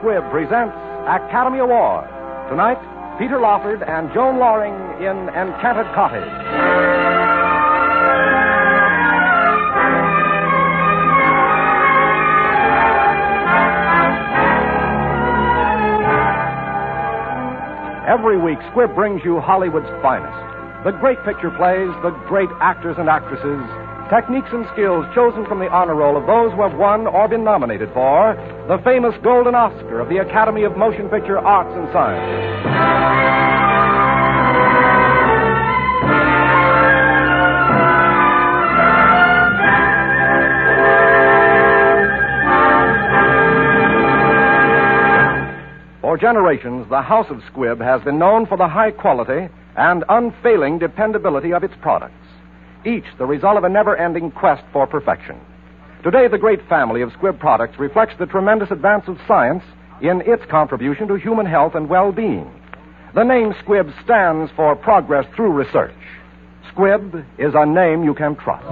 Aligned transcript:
Squibb 0.00 0.30
presents 0.30 0.72
Academy 1.04 1.58
Award. 1.58 2.08
Tonight, 2.48 2.80
Peter 3.18 3.38
Lawford 3.38 3.82
and 3.82 4.08
Joan 4.14 4.38
Lorring 4.38 4.72
in 4.96 5.28
Enchanted 5.28 5.84
Cottage. 5.92 6.24
Every 18.08 18.40
week, 18.40 18.58
Squibb 18.72 18.94
brings 18.94 19.20
you 19.22 19.38
Hollywood's 19.40 19.86
finest. 20.00 20.32
The 20.84 20.92
great 20.92 21.22
picture 21.26 21.50
plays, 21.50 21.92
the 22.00 22.16
great 22.26 22.48
actors 22.62 22.96
and 22.98 23.10
actresses, 23.10 23.60
techniques 24.08 24.48
and 24.50 24.66
skills 24.72 25.04
chosen 25.14 25.44
from 25.44 25.60
the 25.60 25.68
honor 25.68 25.94
roll 25.94 26.16
of 26.16 26.26
those 26.26 26.50
who 26.56 26.62
have 26.62 26.76
won 26.76 27.06
or 27.06 27.28
been 27.28 27.44
nominated 27.44 27.92
for 27.92 28.34
the 28.70 28.78
famous 28.84 29.16
Golden 29.24 29.52
Oscar 29.52 29.98
of 29.98 30.08
the 30.08 30.18
Academy 30.18 30.62
of 30.62 30.76
Motion 30.76 31.08
Picture 31.08 31.40
Arts 31.40 31.74
and 31.74 31.92
Sciences. 31.92 32.70
For 46.00 46.16
generations, 46.16 46.88
the 46.88 47.02
House 47.02 47.26
of 47.28 47.38
Squibb 47.52 47.80
has 47.80 48.00
been 48.02 48.20
known 48.20 48.46
for 48.46 48.56
the 48.56 48.68
high 48.68 48.92
quality 48.92 49.52
and 49.76 50.04
unfailing 50.08 50.78
dependability 50.78 51.52
of 51.52 51.64
its 51.64 51.74
products, 51.82 52.14
each 52.86 53.06
the 53.18 53.26
result 53.26 53.56
of 53.56 53.64
a 53.64 53.68
never 53.68 53.96
ending 53.96 54.30
quest 54.30 54.62
for 54.72 54.86
perfection. 54.86 55.40
Today, 56.02 56.28
the 56.28 56.38
great 56.38 56.66
family 56.66 57.02
of 57.02 57.10
Squibb 57.10 57.38
products 57.38 57.78
reflects 57.78 58.14
the 58.18 58.24
tremendous 58.24 58.70
advance 58.70 59.04
of 59.06 59.18
science 59.28 59.62
in 60.00 60.22
its 60.24 60.42
contribution 60.50 61.06
to 61.08 61.16
human 61.16 61.44
health 61.44 61.74
and 61.74 61.90
well 61.90 62.10
being. 62.10 62.50
The 63.14 63.22
name 63.22 63.52
Squibb 63.62 63.92
stands 64.02 64.50
for 64.56 64.74
progress 64.76 65.26
through 65.36 65.52
research. 65.52 65.92
Squibb 66.72 67.22
is 67.38 67.52
a 67.54 67.66
name 67.66 68.02
you 68.02 68.14
can 68.14 68.34
trust. 68.34 68.64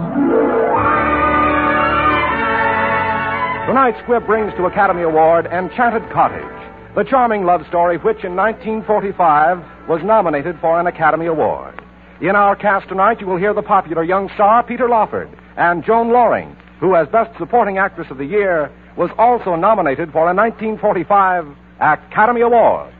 Tonight, 3.68 3.96
Squibb 4.06 4.24
brings 4.24 4.54
to 4.54 4.64
Academy 4.64 5.02
Award 5.02 5.44
Enchanted 5.52 6.10
Cottage, 6.10 6.94
the 6.96 7.04
charming 7.04 7.44
love 7.44 7.60
story 7.68 7.98
which 7.98 8.24
in 8.24 8.36
1945 8.36 9.58
was 9.86 10.00
nominated 10.02 10.56
for 10.62 10.80
an 10.80 10.86
Academy 10.86 11.26
Award. 11.26 11.78
In 12.22 12.34
our 12.34 12.56
cast 12.56 12.88
tonight, 12.88 13.20
you 13.20 13.26
will 13.26 13.36
hear 13.36 13.52
the 13.52 13.60
popular 13.60 14.02
young 14.02 14.30
star 14.34 14.62
Peter 14.62 14.88
Lawford 14.88 15.28
and 15.58 15.84
Joan 15.84 16.08
Lorring, 16.08 16.56
who, 16.80 16.94
as 16.94 17.08
Best 17.08 17.36
Supporting 17.38 17.78
Actress 17.78 18.08
of 18.10 18.18
the 18.18 18.24
Year, 18.24 18.70
was 18.96 19.10
also 19.18 19.56
nominated 19.56 20.12
for 20.12 20.30
a 20.30 20.34
1945 20.34 21.46
Academy 21.80 22.40
Award. 22.42 22.92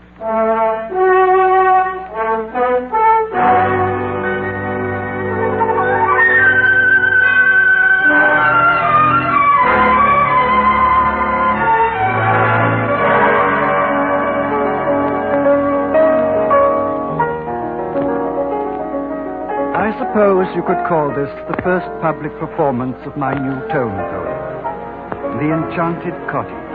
You 20.59 20.65
could 20.67 20.83
call 20.91 21.07
this 21.15 21.31
the 21.47 21.63
first 21.63 21.87
public 22.03 22.35
performance 22.43 22.99
of 23.07 23.17
my 23.17 23.31
new 23.31 23.55
tone 23.71 23.95
poem, 23.95 25.39
The 25.39 25.55
Enchanted 25.55 26.19
Cottage. 26.27 26.75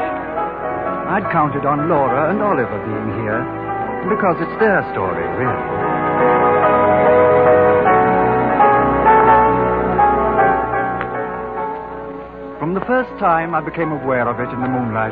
I'd 1.11 1.27
counted 1.35 1.67
on 1.67 1.91
Laura 1.91 2.31
and 2.31 2.39
Oliver 2.39 2.79
being 2.79 3.11
here 3.19 3.43
because 4.07 4.39
it's 4.39 4.55
their 4.63 4.87
story, 4.95 5.27
really. 5.35 5.63
From 12.63 12.79
the 12.79 12.85
first 12.87 13.11
time 13.19 13.51
I 13.53 13.59
became 13.59 13.91
aware 13.91 14.31
of 14.31 14.39
it 14.39 14.47
in 14.47 14.61
the 14.63 14.71
moonlight, 14.71 15.11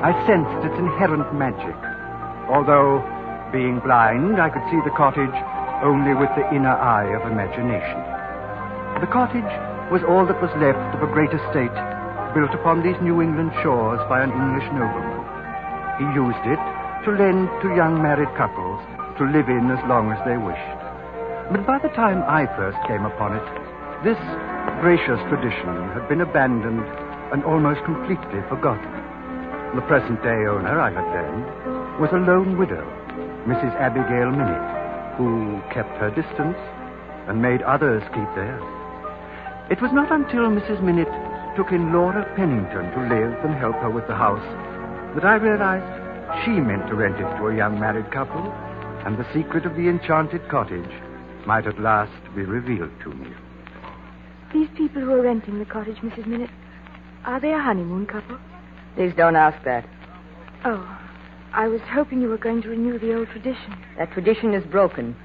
I 0.00 0.16
sensed 0.24 0.64
its 0.64 0.80
inherent 0.80 1.28
magic. 1.36 1.76
Although, 2.48 3.04
being 3.52 3.80
blind, 3.84 4.40
I 4.40 4.48
could 4.48 4.64
see 4.72 4.80
the 4.88 4.96
cottage 4.96 5.36
only 5.82 6.14
with 6.14 6.30
the 6.34 6.46
inner 6.50 6.74
eye 6.74 7.06
of 7.14 7.22
imagination. 7.30 8.02
The 8.98 9.10
cottage 9.10 9.52
was 9.94 10.02
all 10.02 10.26
that 10.26 10.42
was 10.42 10.50
left 10.58 10.82
of 10.98 11.06
a 11.06 11.12
great 11.14 11.30
estate 11.30 11.74
built 12.34 12.50
upon 12.50 12.82
these 12.82 12.98
New 13.00 13.22
England 13.22 13.54
shores 13.62 14.02
by 14.10 14.20
an 14.22 14.34
English 14.34 14.66
nobleman. 14.74 15.22
He 16.02 16.06
used 16.18 16.44
it 16.50 16.60
to 17.06 17.14
lend 17.14 17.46
to 17.62 17.78
young 17.78 18.02
married 18.02 18.30
couples 18.34 18.82
to 19.18 19.30
live 19.30 19.48
in 19.48 19.70
as 19.70 19.82
long 19.86 20.10
as 20.10 20.20
they 20.26 20.36
wished. 20.36 20.78
But 21.54 21.64
by 21.64 21.78
the 21.78 21.94
time 21.94 22.26
I 22.26 22.50
first 22.58 22.78
came 22.90 23.06
upon 23.06 23.38
it, 23.38 23.46
this 24.02 24.20
gracious 24.82 25.22
tradition 25.30 25.94
had 25.94 26.08
been 26.10 26.20
abandoned 26.20 26.86
and 27.32 27.46
almost 27.46 27.86
completely 27.86 28.42
forgotten. 28.50 28.92
The 29.74 29.86
present 29.86 30.22
day 30.22 30.46
owner 30.46 30.80
I 30.80 30.90
had 30.90 31.06
then 31.14 31.34
was 32.02 32.10
a 32.12 32.22
lone 32.22 32.58
widow, 32.58 32.84
Mrs. 33.46 33.74
Abigail 33.78 34.30
Minnett 34.34 34.77
who 35.18 35.60
kept 35.74 35.90
her 35.98 36.08
distance 36.14 36.56
and 37.26 37.42
made 37.42 37.60
others 37.62 38.02
keep 38.14 38.30
theirs. 38.38 38.62
It 39.68 39.82
was 39.82 39.92
not 39.92 40.10
until 40.10 40.48
Mrs. 40.48 40.80
Minnett 40.80 41.10
took 41.56 41.72
in 41.72 41.92
Laura 41.92 42.24
Pennington 42.36 42.88
to 42.94 43.00
live 43.10 43.44
and 43.44 43.54
help 43.54 43.74
her 43.82 43.90
with 43.90 44.06
the 44.06 44.14
house 44.14 44.46
that 45.14 45.24
I 45.24 45.34
realized 45.34 45.84
she 46.44 46.52
meant 46.52 46.86
to 46.88 46.94
rent 46.94 47.16
it 47.16 47.36
to 47.36 47.48
a 47.48 47.56
young 47.56 47.80
married 47.80 48.10
couple, 48.12 48.52
and 49.04 49.18
the 49.18 49.26
secret 49.34 49.66
of 49.66 49.74
the 49.74 49.88
enchanted 49.88 50.48
cottage 50.48 50.90
might 51.46 51.66
at 51.66 51.80
last 51.80 52.12
be 52.34 52.42
revealed 52.42 52.92
to 53.02 53.10
me. 53.10 53.30
These 54.52 54.68
people 54.76 55.02
who 55.02 55.12
are 55.12 55.22
renting 55.22 55.58
the 55.58 55.64
cottage, 55.64 55.96
Mrs. 55.96 56.26
Minnett, 56.26 56.50
are 57.24 57.40
they 57.40 57.52
a 57.52 57.58
honeymoon 57.58 58.06
couple? 58.06 58.38
Please 58.94 59.12
don't 59.16 59.36
ask 59.36 59.62
that. 59.64 59.84
Oh, 60.64 60.97
I 61.52 61.66
was 61.68 61.80
hoping 61.92 62.20
you 62.20 62.28
were 62.28 62.38
going 62.38 62.62
to 62.62 62.68
renew 62.68 62.98
the 62.98 63.14
old 63.14 63.28
tradition. 63.28 63.76
That 63.96 64.12
tradition 64.12 64.54
is 64.54 64.64
broken. 64.64 65.16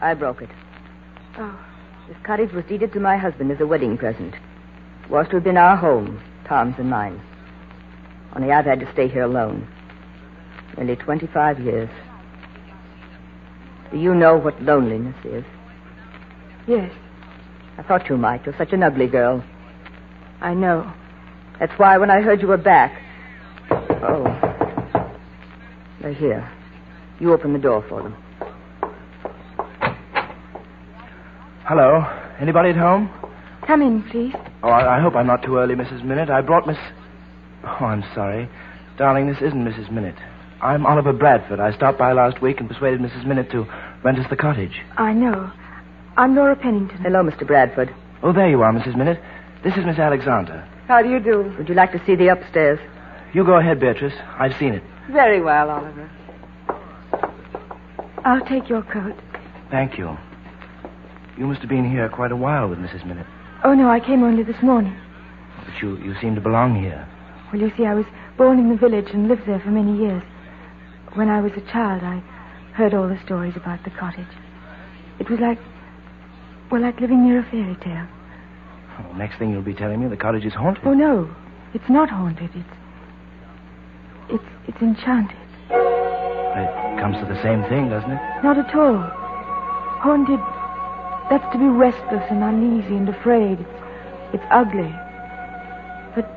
I 0.00 0.14
broke 0.14 0.42
it. 0.42 0.50
Oh, 1.38 1.58
This 2.08 2.16
cottage 2.24 2.52
was 2.52 2.64
deeded 2.66 2.92
to 2.94 3.00
my 3.00 3.16
husband 3.16 3.50
as 3.52 3.60
a 3.60 3.66
wedding 3.66 3.96
present. 3.98 4.34
It 5.04 5.10
was 5.10 5.26
to 5.28 5.36
have 5.36 5.44
been 5.44 5.56
our 5.56 5.76
home, 5.76 6.22
Tom's 6.48 6.74
and 6.78 6.88
mine. 6.90 7.20
Only 8.34 8.50
I've 8.52 8.64
had 8.64 8.80
to 8.80 8.92
stay 8.92 9.06
here 9.08 9.22
alone. 9.22 9.68
Nearly 10.76 10.96
25 10.96 11.60
years. 11.60 11.90
Do 13.92 13.98
you 13.98 14.14
know 14.14 14.36
what 14.36 14.60
loneliness 14.62 15.16
is? 15.24 15.44
yes, 16.66 16.90
I 17.76 17.82
thought 17.82 18.08
you 18.08 18.16
might. 18.16 18.44
You're 18.46 18.56
such 18.56 18.72
an 18.72 18.82
ugly 18.82 19.06
girl. 19.06 19.44
I 20.40 20.54
know. 20.54 20.90
That's 21.60 21.72
why 21.78 21.98
when 21.98 22.10
I 22.10 22.20
heard 22.22 22.40
you 22.40 22.48
were 22.48 22.56
back. 22.56 23.00
Oh. 23.70 24.53
They're 26.04 26.12
here. 26.12 26.52
You 27.18 27.32
open 27.32 27.54
the 27.54 27.58
door 27.58 27.82
for 27.88 28.02
them. 28.02 28.14
Hello. 31.64 32.04
Anybody 32.38 32.68
at 32.68 32.76
home? 32.76 33.08
Come 33.66 33.80
in, 33.80 34.02
please. 34.10 34.34
Oh, 34.62 34.68
I, 34.68 34.98
I 34.98 35.00
hope 35.00 35.14
I'm 35.14 35.26
not 35.26 35.42
too 35.42 35.56
early, 35.56 35.74
Mrs. 35.74 36.02
Minnett. 36.02 36.28
I 36.28 36.42
brought 36.42 36.66
Miss. 36.66 36.76
Oh, 37.64 37.86
I'm 37.86 38.04
sorry. 38.14 38.50
Darling, 38.98 39.28
this 39.28 39.40
isn't 39.40 39.64
Mrs. 39.64 39.90
Minnett. 39.90 40.18
I'm 40.60 40.84
Oliver 40.84 41.14
Bradford. 41.14 41.58
I 41.58 41.74
stopped 41.74 41.96
by 41.96 42.12
last 42.12 42.42
week 42.42 42.60
and 42.60 42.68
persuaded 42.68 43.00
Mrs. 43.00 43.24
Minnett 43.24 43.50
to 43.52 43.66
rent 44.02 44.18
us 44.18 44.28
the 44.28 44.36
cottage. 44.36 44.82
I 44.98 45.14
know. 45.14 45.50
I'm 46.18 46.36
Laura 46.36 46.54
Pennington. 46.54 46.98
Hello, 46.98 47.22
Mr. 47.22 47.46
Bradford. 47.46 47.94
Oh, 48.22 48.34
there 48.34 48.50
you 48.50 48.60
are, 48.60 48.74
Mrs. 48.74 48.94
Minnett. 48.94 49.22
This 49.62 49.74
is 49.78 49.86
Miss 49.86 49.98
Alexander. 49.98 50.68
How 50.86 51.00
do 51.00 51.08
you 51.08 51.18
do? 51.18 51.54
Would 51.56 51.70
you 51.70 51.74
like 51.74 51.92
to 51.92 52.04
see 52.04 52.14
the 52.14 52.28
upstairs? 52.28 52.78
You 53.32 53.42
go 53.42 53.54
ahead, 53.54 53.80
Beatrice. 53.80 54.12
I've 54.38 54.54
seen 54.58 54.74
it. 54.74 54.82
Very 55.10 55.40
well, 55.42 55.70
Oliver. 55.70 56.10
I'll 58.24 58.44
take 58.46 58.68
your 58.68 58.82
coat. 58.82 59.14
Thank 59.70 59.98
you. 59.98 60.16
You 61.36 61.46
must 61.46 61.60
have 61.60 61.68
been 61.68 61.88
here 61.90 62.08
quite 62.08 62.32
a 62.32 62.36
while 62.36 62.68
with 62.68 62.78
Mrs. 62.78 63.04
Minnett. 63.04 63.26
Oh, 63.64 63.74
no, 63.74 63.90
I 63.90 64.00
came 64.00 64.22
only 64.22 64.42
this 64.42 64.62
morning. 64.62 64.96
But 65.58 65.82
you, 65.82 65.98
you 65.98 66.14
seem 66.20 66.34
to 66.34 66.40
belong 66.40 66.80
here. 66.80 67.06
Well, 67.52 67.60
you 67.60 67.70
see, 67.76 67.84
I 67.84 67.94
was 67.94 68.06
born 68.38 68.58
in 68.58 68.70
the 68.70 68.76
village 68.76 69.08
and 69.12 69.28
lived 69.28 69.42
there 69.46 69.60
for 69.60 69.70
many 69.70 69.96
years. 69.98 70.22
When 71.14 71.28
I 71.28 71.40
was 71.40 71.52
a 71.56 71.60
child, 71.72 72.02
I 72.02 72.22
heard 72.74 72.94
all 72.94 73.08
the 73.08 73.20
stories 73.24 73.54
about 73.56 73.84
the 73.84 73.90
cottage. 73.90 74.26
It 75.18 75.28
was 75.28 75.38
like, 75.40 75.58
well, 76.70 76.80
like 76.80 77.00
living 77.00 77.24
near 77.24 77.40
a 77.40 77.50
fairy 77.50 77.76
tale. 77.76 78.08
Oh, 78.98 79.12
next 79.16 79.38
thing 79.38 79.50
you'll 79.50 79.62
be 79.62 79.74
telling 79.74 80.00
me, 80.00 80.08
the 80.08 80.16
cottage 80.16 80.44
is 80.44 80.54
haunted. 80.54 80.84
Oh, 80.86 80.94
no, 80.94 81.34
it's 81.74 81.88
not 81.88 82.08
haunted. 82.10 82.50
It's, 82.54 82.68
it's, 84.28 84.44
it's 84.68 84.80
enchanted. 84.82 85.36
It 85.70 87.00
comes 87.00 87.16
to 87.18 87.26
the 87.26 87.40
same 87.42 87.62
thing, 87.64 87.90
doesn't 87.90 88.10
it? 88.10 88.20
Not 88.42 88.58
at 88.58 88.74
all. 88.74 89.02
Haunted, 90.00 90.40
that's 91.30 91.50
to 91.52 91.58
be 91.58 91.66
restless 91.66 92.24
and 92.30 92.42
uneasy 92.44 92.96
and 92.96 93.08
afraid. 93.08 93.58
It's, 93.60 93.70
it's 94.34 94.44
ugly. 94.50 94.92
But 96.14 96.30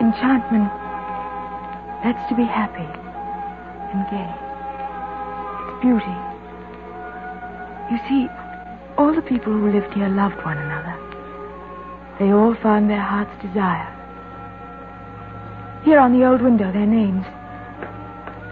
enchantment, 0.00 0.70
That's 2.02 2.28
to 2.30 2.34
be 2.34 2.44
happy 2.44 2.88
and 3.92 4.08
gay. 4.08 4.32
It's 5.68 5.80
beauty. 5.82 6.16
You 7.92 7.98
see, 8.08 8.28
all 8.96 9.12
the 9.14 9.22
people 9.22 9.52
who 9.52 9.70
lived 9.70 9.92
here 9.92 10.08
loved 10.08 10.42
one 10.44 10.56
another. 10.56 10.96
They 12.18 12.32
all 12.32 12.54
found 12.54 12.88
their 12.88 13.00
heart's 13.00 13.36
desire. 13.42 13.99
Here 15.84 15.98
on 15.98 16.18
the 16.18 16.26
old 16.26 16.42
window, 16.42 16.70
their 16.72 16.86
names. 16.86 17.24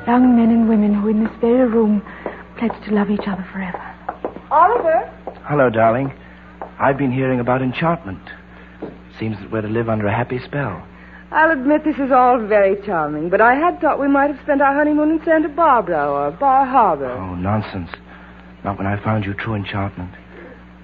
Young 0.06 0.34
men 0.36 0.50
and 0.50 0.68
women 0.68 0.94
who 0.94 1.08
in 1.08 1.22
this 1.22 1.32
very 1.40 1.68
room 1.68 2.02
pledged 2.58 2.82
to 2.86 2.94
love 2.94 3.10
each 3.10 3.26
other 3.26 3.46
forever. 3.52 3.82
Oliver? 4.50 5.04
Hello, 5.44 5.68
darling. 5.68 6.12
I've 6.80 6.96
been 6.96 7.12
hearing 7.12 7.40
about 7.40 7.60
enchantment. 7.60 8.22
Seems 9.20 9.36
that 9.40 9.50
we're 9.52 9.60
to 9.60 9.68
live 9.68 9.88
under 9.88 10.06
a 10.06 10.14
happy 10.16 10.38
spell. 10.44 10.82
I'll 11.30 11.50
admit 11.50 11.84
this 11.84 11.96
is 11.96 12.10
all 12.10 12.38
very 12.46 12.76
charming, 12.86 13.28
but 13.28 13.42
I 13.42 13.54
had 13.54 13.80
thought 13.80 14.00
we 14.00 14.08
might 14.08 14.30
have 14.30 14.40
spent 14.42 14.62
our 14.62 14.74
honeymoon 14.74 15.10
in 15.10 15.20
Santa 15.24 15.50
Barbara 15.50 16.10
or 16.10 16.30
Bar 16.30 16.64
Harbor. 16.64 17.10
Oh, 17.10 17.34
nonsense. 17.34 17.90
Not 18.64 18.78
when 18.78 18.86
I 18.86 19.02
found 19.04 19.26
you 19.26 19.34
true 19.34 19.54
enchantment. 19.54 20.10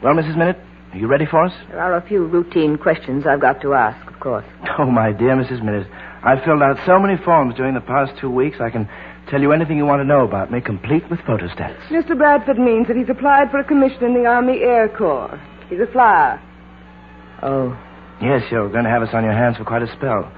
Well, 0.03 0.13
Mrs. 0.15 0.37
Minnett, 0.37 0.61
are 0.93 0.99
you 0.99 1.07
ready 1.07 1.25
for 1.25 1.43
us? 1.43 1.53
There 1.71 1.81
are 1.81 1.97
a 1.97 2.07
few 2.07 2.27
routine 2.27 2.77
questions 2.77 3.25
I've 3.27 3.41
got 3.41 3.63
to 3.63 3.73
ask, 3.73 4.07
of 4.07 4.21
course. 4.21 4.45
Oh, 4.79 4.85
my 4.85 5.13
dear 5.13 5.35
Mrs. 5.35 5.63
Minnett, 5.63 5.89
I've 6.25 6.43
filled 6.45 6.63
out 6.63 6.79
so 6.87 6.99
many 6.99 7.17
forms 7.23 7.55
during 7.55 7.75
the 7.75 7.81
past 7.81 8.13
two 8.21 8.31
weeks, 8.31 8.57
I 8.61 8.71
can 8.71 8.89
tell 9.29 9.41
you 9.43 9.53
anything 9.53 9.77
you 9.77 9.85
want 9.85 10.01
to 10.01 10.05
know 10.05 10.25
about 10.25 10.51
me, 10.51 10.61
complete 10.61 11.09
with 11.11 11.21
photostats. 11.21 11.81
Mr. 11.89 12.17
Bradford 12.17 12.59
means 12.59 12.89
that 12.89 12.97
he's 12.97 13.11
applied 13.11 13.51
for 13.51 13.59
a 13.59 13.65
commission 13.65 14.05
in 14.05 14.15
the 14.15 14.27
Army 14.27 14.61
Air 14.63 14.89
Corps. 14.89 15.39
He's 15.69 15.81
a 15.81 15.87
flyer. 15.93 16.41
Oh, 17.43 17.77
Yes, 18.23 18.43
you're 18.51 18.71
going 18.71 18.85
to 18.85 18.91
have 18.91 19.03
us 19.03 19.09
on 19.13 19.25
your 19.25 19.33
hands 19.33 19.57
for 19.59 19.65
quite 19.65 19.83
a 19.83 19.93
spell. 19.97 20.31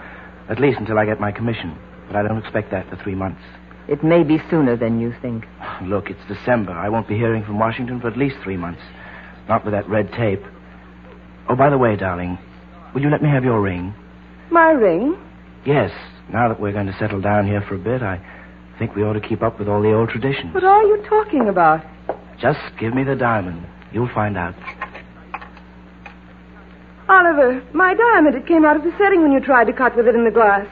At 0.49 0.59
least 0.59 0.79
until 0.81 0.99
I 0.99 1.05
get 1.05 1.21
my 1.21 1.31
commission. 1.31 1.77
But 2.09 2.17
I 2.17 2.23
don't 2.23 2.39
expect 2.39 2.71
that 2.71 2.89
for 2.89 2.97
three 2.97 3.15
months. 3.15 3.43
it 3.87 4.03
may 4.03 4.25
be 4.25 4.39
sooner 4.51 4.77
than 4.77 4.99
you 4.99 5.15
think. 5.23 5.45
Look, 5.83 6.11
it's 6.11 6.27
December. 6.27 6.73
I 6.73 6.89
won't 6.89 7.07
be 7.07 7.17
hearing 7.17 7.45
from 7.45 7.59
Washington 7.61 8.01
for 8.01 8.09
at 8.09 8.17
least 8.17 8.37
three 8.43 8.57
months. 8.57 8.81
Not 9.49 9.65
with 9.65 9.73
that 9.75 9.89
red 9.89 10.11
tape. 10.13 10.43
Oh, 11.49 11.55
by 11.55 11.71
the 11.71 11.79
way, 11.79 11.95
darling, 11.97 12.39
will 12.95 13.03
you 13.03 13.11
let 13.11 13.23
me 13.23 13.29
have 13.29 13.45
your 13.45 13.61
ring? 13.61 13.95
My 14.51 14.71
ring? 14.71 15.17
Yes. 15.67 15.91
Now 16.33 16.49
that 16.49 16.61
we're 16.61 16.73
going 16.73 16.87
to 16.87 16.97
settle 16.99 17.21
down 17.21 17.47
here 17.47 17.63
for 17.69 17.75
a 17.75 17.79
bit, 17.79 18.03
I 18.03 18.21
think 18.79 18.95
we 18.95 19.03
ought 19.03 19.15
to 19.15 19.21
keep 19.21 19.43
up 19.43 19.59
with 19.59 19.69
all 19.69 19.83
the 19.83 19.93
old 19.93 20.09
traditions. 20.09 20.55
What 20.55 20.65
are 20.65 20.83
you 20.83 21.05
talking 21.09 21.49
about? 21.49 21.85
Just 22.41 22.61
give 22.79 22.95
me 22.95 23.05
the 23.05 23.17
diamond. 23.17 23.67
You'll 23.93 24.13
find 24.15 24.37
out. 24.37 24.55
Oliver, 27.09 27.63
my 27.73 27.95
diamond, 27.95 28.35
it 28.35 28.47
came 28.47 28.65
out 28.65 28.77
of 28.77 28.83
the 28.83 28.93
setting 28.99 29.23
when 29.23 29.33
you 29.33 29.41
tried 29.41 29.65
to 29.65 29.73
cut 29.73 29.97
with 29.97 30.07
it 30.09 30.15
in 30.15 30.25
the 30.25 30.31
glass. 30.31 30.67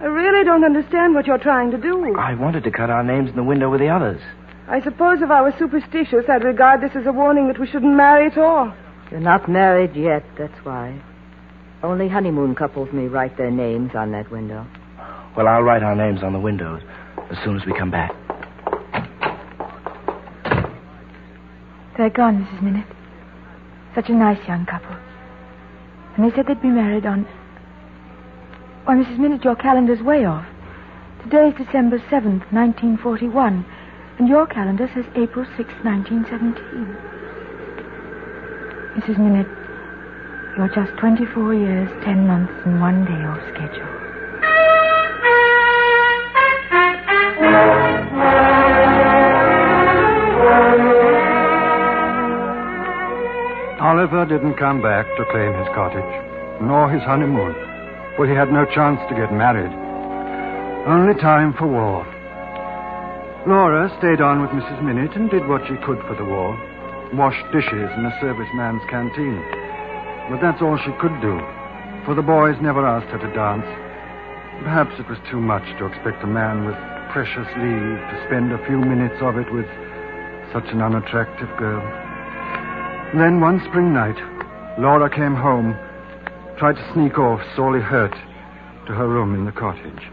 I 0.00 0.04
really 0.04 0.44
don't 0.44 0.64
understand 0.64 1.14
what 1.14 1.26
you're 1.26 1.38
trying 1.38 1.70
to 1.72 1.76
do. 1.76 2.16
I 2.16 2.34
wanted 2.34 2.64
to 2.64 2.70
cut 2.70 2.88
our 2.88 3.04
names 3.04 3.28
in 3.28 3.36
the 3.36 3.44
window 3.44 3.70
with 3.70 3.80
the 3.80 3.88
others. 3.88 4.20
I 4.66 4.80
suppose 4.80 5.20
if 5.20 5.30
I 5.30 5.42
were 5.42 5.54
superstitious, 5.58 6.24
I'd 6.28 6.44
regard 6.44 6.80
this 6.80 6.92
as 6.94 7.06
a 7.06 7.12
warning 7.12 7.48
that 7.48 7.58
we 7.58 7.66
shouldn't 7.66 7.94
marry 7.94 8.26
at 8.26 8.38
all. 8.38 8.72
You're 9.10 9.20
not 9.20 9.48
married 9.48 9.94
yet, 9.94 10.24
that's 10.38 10.64
why. 10.64 11.02
Only 11.82 12.08
honeymoon 12.08 12.54
couples 12.54 12.90
may 12.92 13.08
write 13.08 13.38
their 13.38 13.50
names 13.50 13.92
on 13.94 14.12
that 14.12 14.30
window. 14.30 14.66
Well, 15.36 15.48
I'll 15.48 15.62
write 15.62 15.82
our 15.82 15.96
names 15.96 16.22
on 16.22 16.32
the 16.32 16.38
windows 16.38 16.82
as 17.30 17.38
soon 17.42 17.56
as 17.56 17.64
we 17.64 17.72
come 17.72 17.90
back. 17.90 18.12
They're 21.96 22.10
gone, 22.10 22.44
Mrs. 22.44 22.62
Minnett. 22.62 22.86
Such 23.94 24.08
a 24.08 24.12
nice 24.12 24.46
young 24.46 24.66
couple. 24.66 24.96
And 26.16 26.24
they 26.24 26.34
said 26.34 26.46
they'd 26.46 26.60
be 26.60 26.68
married 26.68 27.06
on. 27.06 27.24
Why, 28.84 28.96
Mrs. 28.96 29.18
Minnett, 29.18 29.44
your 29.44 29.56
calendar's 29.56 30.02
way 30.02 30.24
off. 30.24 30.46
Today 31.22 31.48
is 31.48 31.54
December 31.66 31.98
7th, 32.10 32.52
1941. 32.52 33.64
And 34.18 34.28
your 34.28 34.46
calendar 34.46 34.90
says 34.94 35.04
April 35.16 35.44
6th, 35.56 35.84
1917. 35.84 36.96
Mrs. 38.96 39.16
Minnett, 39.18 39.59
you're 40.60 40.84
just 40.84 40.94
24 40.98 41.54
years, 41.54 41.88
10 42.04 42.26
months, 42.26 42.52
and 42.66 42.82
one 42.82 43.02
day 43.06 43.24
off 43.24 43.40
schedule. 43.48 43.88
Oliver 53.80 54.26
didn't 54.28 54.60
come 54.60 54.82
back 54.82 55.06
to 55.16 55.24
claim 55.32 55.56
his 55.56 55.68
cottage, 55.72 56.04
nor 56.60 56.92
his 56.92 57.00
honeymoon, 57.04 57.56
for 58.16 58.28
he 58.28 58.34
had 58.34 58.52
no 58.52 58.66
chance 58.66 59.00
to 59.08 59.16
get 59.16 59.32
married. 59.32 59.72
Only 60.86 61.18
time 61.22 61.54
for 61.56 61.68
war. 61.68 62.04
Laura 63.48 63.88
stayed 63.96 64.20
on 64.20 64.42
with 64.42 64.50
Mrs. 64.50 64.82
Minnett 64.84 65.16
and 65.16 65.30
did 65.30 65.48
what 65.48 65.62
she 65.66 65.76
could 65.86 66.04
for 66.04 66.16
the 66.16 66.24
war. 66.24 66.52
Washed 67.14 67.50
dishes 67.50 67.88
in 67.96 68.04
a 68.04 68.12
serviceman's 68.20 68.84
canteen. 68.90 69.40
But 70.30 70.40
that's 70.40 70.62
all 70.62 70.78
she 70.78 70.92
could 71.00 71.20
do, 71.20 71.36
for 72.06 72.14
the 72.14 72.22
boys 72.22 72.56
never 72.62 72.86
asked 72.86 73.10
her 73.10 73.18
to 73.18 73.34
dance. 73.34 73.66
Perhaps 74.62 74.94
it 74.98 75.08
was 75.08 75.18
too 75.30 75.40
much 75.40 75.64
to 75.78 75.86
expect 75.86 76.22
a 76.22 76.26
man 76.26 76.64
with 76.64 76.76
precious 77.10 77.48
leave 77.58 77.98
to 77.98 78.22
spend 78.26 78.52
a 78.52 78.64
few 78.66 78.78
minutes 78.78 79.18
of 79.20 79.36
it 79.36 79.50
with 79.52 79.66
such 80.52 80.70
an 80.70 80.80
unattractive 80.80 81.50
girl. 81.58 81.82
Then 83.18 83.40
one 83.40 83.60
spring 83.68 83.92
night, 83.92 84.16
Laura 84.78 85.10
came 85.10 85.34
home, 85.34 85.74
tried 86.58 86.76
to 86.76 86.92
sneak 86.94 87.18
off, 87.18 87.40
sorely 87.56 87.80
hurt, 87.80 88.14
to 88.86 88.92
her 88.92 89.08
room 89.08 89.34
in 89.34 89.44
the 89.44 89.52
cottage. 89.52 90.06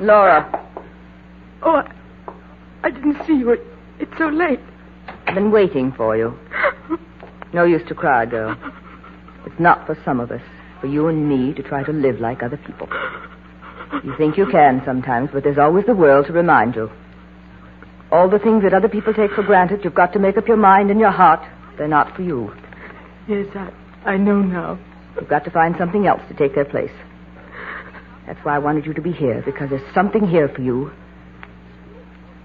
Laura, 0.00 0.58
Oh, 1.62 1.70
I, 1.70 1.92
I 2.84 2.90
didn't 2.90 3.16
see 3.26 3.34
you. 3.34 3.50
It, 3.50 3.60
it's 3.98 4.16
so 4.16 4.28
late. 4.28 4.60
I've 5.26 5.34
been 5.34 5.50
waiting 5.50 5.92
for 5.92 6.16
you. 6.16 6.38
No 7.52 7.64
use 7.64 7.82
to 7.88 7.94
cry, 7.94 8.26
girl. 8.26 8.56
It's 9.46 9.58
not 9.58 9.86
for 9.86 9.96
some 10.04 10.20
of 10.20 10.30
us, 10.30 10.42
for 10.80 10.86
you 10.86 11.08
and 11.08 11.28
me 11.28 11.54
to 11.54 11.62
try 11.62 11.82
to 11.82 11.92
live 11.92 12.20
like 12.20 12.42
other 12.42 12.58
people. 12.58 12.88
You 14.04 14.14
think 14.18 14.36
you 14.36 14.46
can 14.50 14.82
sometimes, 14.84 15.30
but 15.32 15.42
there's 15.42 15.58
always 15.58 15.86
the 15.86 15.94
world 15.94 16.26
to 16.26 16.32
remind 16.32 16.74
you. 16.74 16.90
All 18.12 18.28
the 18.28 18.38
things 18.38 18.62
that 18.62 18.74
other 18.74 18.88
people 18.88 19.14
take 19.14 19.30
for 19.32 19.42
granted, 19.42 19.80
you've 19.82 19.94
got 19.94 20.12
to 20.12 20.18
make 20.18 20.36
up 20.36 20.46
your 20.46 20.56
mind 20.56 20.90
and 20.90 21.00
your 21.00 21.10
heart. 21.10 21.40
They're 21.78 21.88
not 21.88 22.14
for 22.14 22.22
you. 22.22 22.52
Yes, 23.26 23.46
I, 23.54 24.12
I 24.12 24.16
know 24.16 24.40
now. 24.40 24.78
You've 25.18 25.28
got 25.28 25.44
to 25.44 25.50
find 25.50 25.74
something 25.78 26.06
else 26.06 26.20
to 26.28 26.34
take 26.34 26.54
their 26.54 26.64
place. 26.64 26.92
That's 28.26 28.38
why 28.44 28.56
I 28.56 28.58
wanted 28.58 28.84
you 28.84 28.92
to 28.94 29.02
be 29.02 29.12
here, 29.12 29.42
because 29.44 29.70
there's 29.70 29.94
something 29.94 30.26
here 30.26 30.48
for 30.48 30.60
you 30.60 30.92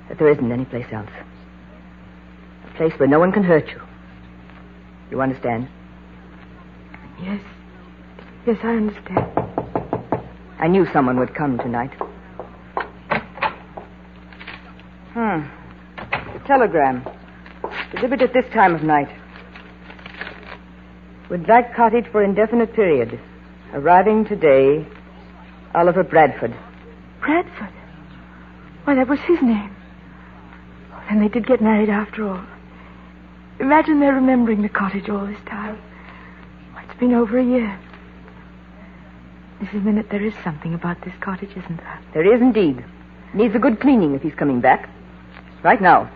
that 0.07 0.17
there 0.17 0.29
isn't 0.29 0.51
any 0.51 0.65
place 0.65 0.87
else. 0.93 1.09
A 2.69 2.77
place 2.77 2.93
where 2.97 3.09
no 3.09 3.19
one 3.19 3.31
can 3.33 3.43
hurt 3.43 3.67
you. 3.67 3.81
You 5.13 5.21
understand? 5.21 5.69
Yes. 7.21 7.39
Yes, 8.47 8.57
I 8.63 8.69
understand. 8.69 9.31
I 10.57 10.67
knew 10.67 10.87
someone 10.91 11.19
would 11.19 11.35
come 11.35 11.59
tonight. 11.59 11.91
Hmm. 15.13 15.45
A 16.09 16.41
telegram. 16.47 17.07
Delivered 17.91 18.23
at 18.23 18.33
this 18.33 18.45
time 18.55 18.73
of 18.73 18.81
night. 18.81 19.07
Would 21.29 21.47
like 21.47 21.75
cottage 21.75 22.07
for 22.11 22.23
indefinite 22.23 22.73
period. 22.73 23.19
Arriving 23.71 24.25
today, 24.25 24.83
Oliver 25.75 26.03
Bradford. 26.03 26.55
Bradford. 27.19 27.69
Why, 28.85 28.95
that 28.95 29.07
was 29.07 29.19
his 29.27 29.43
name. 29.43 29.75
Then 31.07 31.19
they 31.19 31.27
did 31.27 31.45
get 31.45 31.61
married 31.61 31.89
after 31.89 32.27
all. 32.27 32.43
Imagine 33.59 33.99
they're 33.99 34.13
remembering 34.13 34.61
the 34.61 34.69
cottage 34.69 35.09
all 35.09 35.25
this 35.25 35.39
time. 35.45 35.81
It's 36.93 36.99
been 36.99 37.13
over 37.13 37.39
a 37.39 37.43
year. 37.43 37.79
Mrs. 39.61 39.83
Minnett, 39.83 40.09
there 40.09 40.23
is 40.23 40.33
something 40.43 40.73
about 40.73 41.01
this 41.03 41.13
cottage, 41.21 41.49
isn't 41.51 41.77
there? 41.77 41.99
There 42.13 42.35
is 42.35 42.41
indeed. 42.41 42.83
Needs 43.33 43.55
a 43.55 43.59
good 43.59 43.79
cleaning 43.79 44.13
if 44.13 44.21
he's 44.21 44.35
coming 44.35 44.61
back. 44.61 44.89
Right 45.63 45.81
now. 45.81 46.09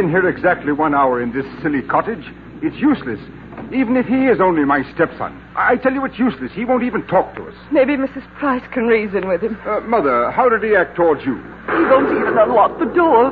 Been 0.00 0.08
here 0.08 0.26
exactly 0.30 0.72
one 0.72 0.94
hour 0.94 1.20
in 1.20 1.30
this 1.30 1.44
silly 1.60 1.82
cottage. 1.82 2.24
It's 2.62 2.76
useless. 2.80 3.20
Even 3.68 3.98
if 4.00 4.06
he 4.06 4.32
is 4.32 4.40
only 4.40 4.64
my 4.64 4.80
stepson. 4.94 5.36
I 5.54 5.76
tell 5.76 5.92
you 5.92 6.02
it's 6.06 6.18
useless. 6.18 6.50
He 6.54 6.64
won't 6.64 6.84
even 6.84 7.06
talk 7.06 7.36
to 7.36 7.44
us. 7.44 7.54
Maybe 7.70 7.96
Mrs. 8.00 8.24
Price 8.40 8.64
can 8.72 8.86
reason 8.86 9.28
with 9.28 9.42
him. 9.42 9.60
Uh, 9.66 9.80
Mother, 9.80 10.30
how 10.30 10.48
did 10.48 10.62
he 10.64 10.74
act 10.74 10.96
towards 10.96 11.20
you? 11.26 11.36
He 11.36 11.84
won't 11.92 12.16
even 12.16 12.32
unlock 12.32 12.78
the 12.78 12.88
door. 12.96 13.28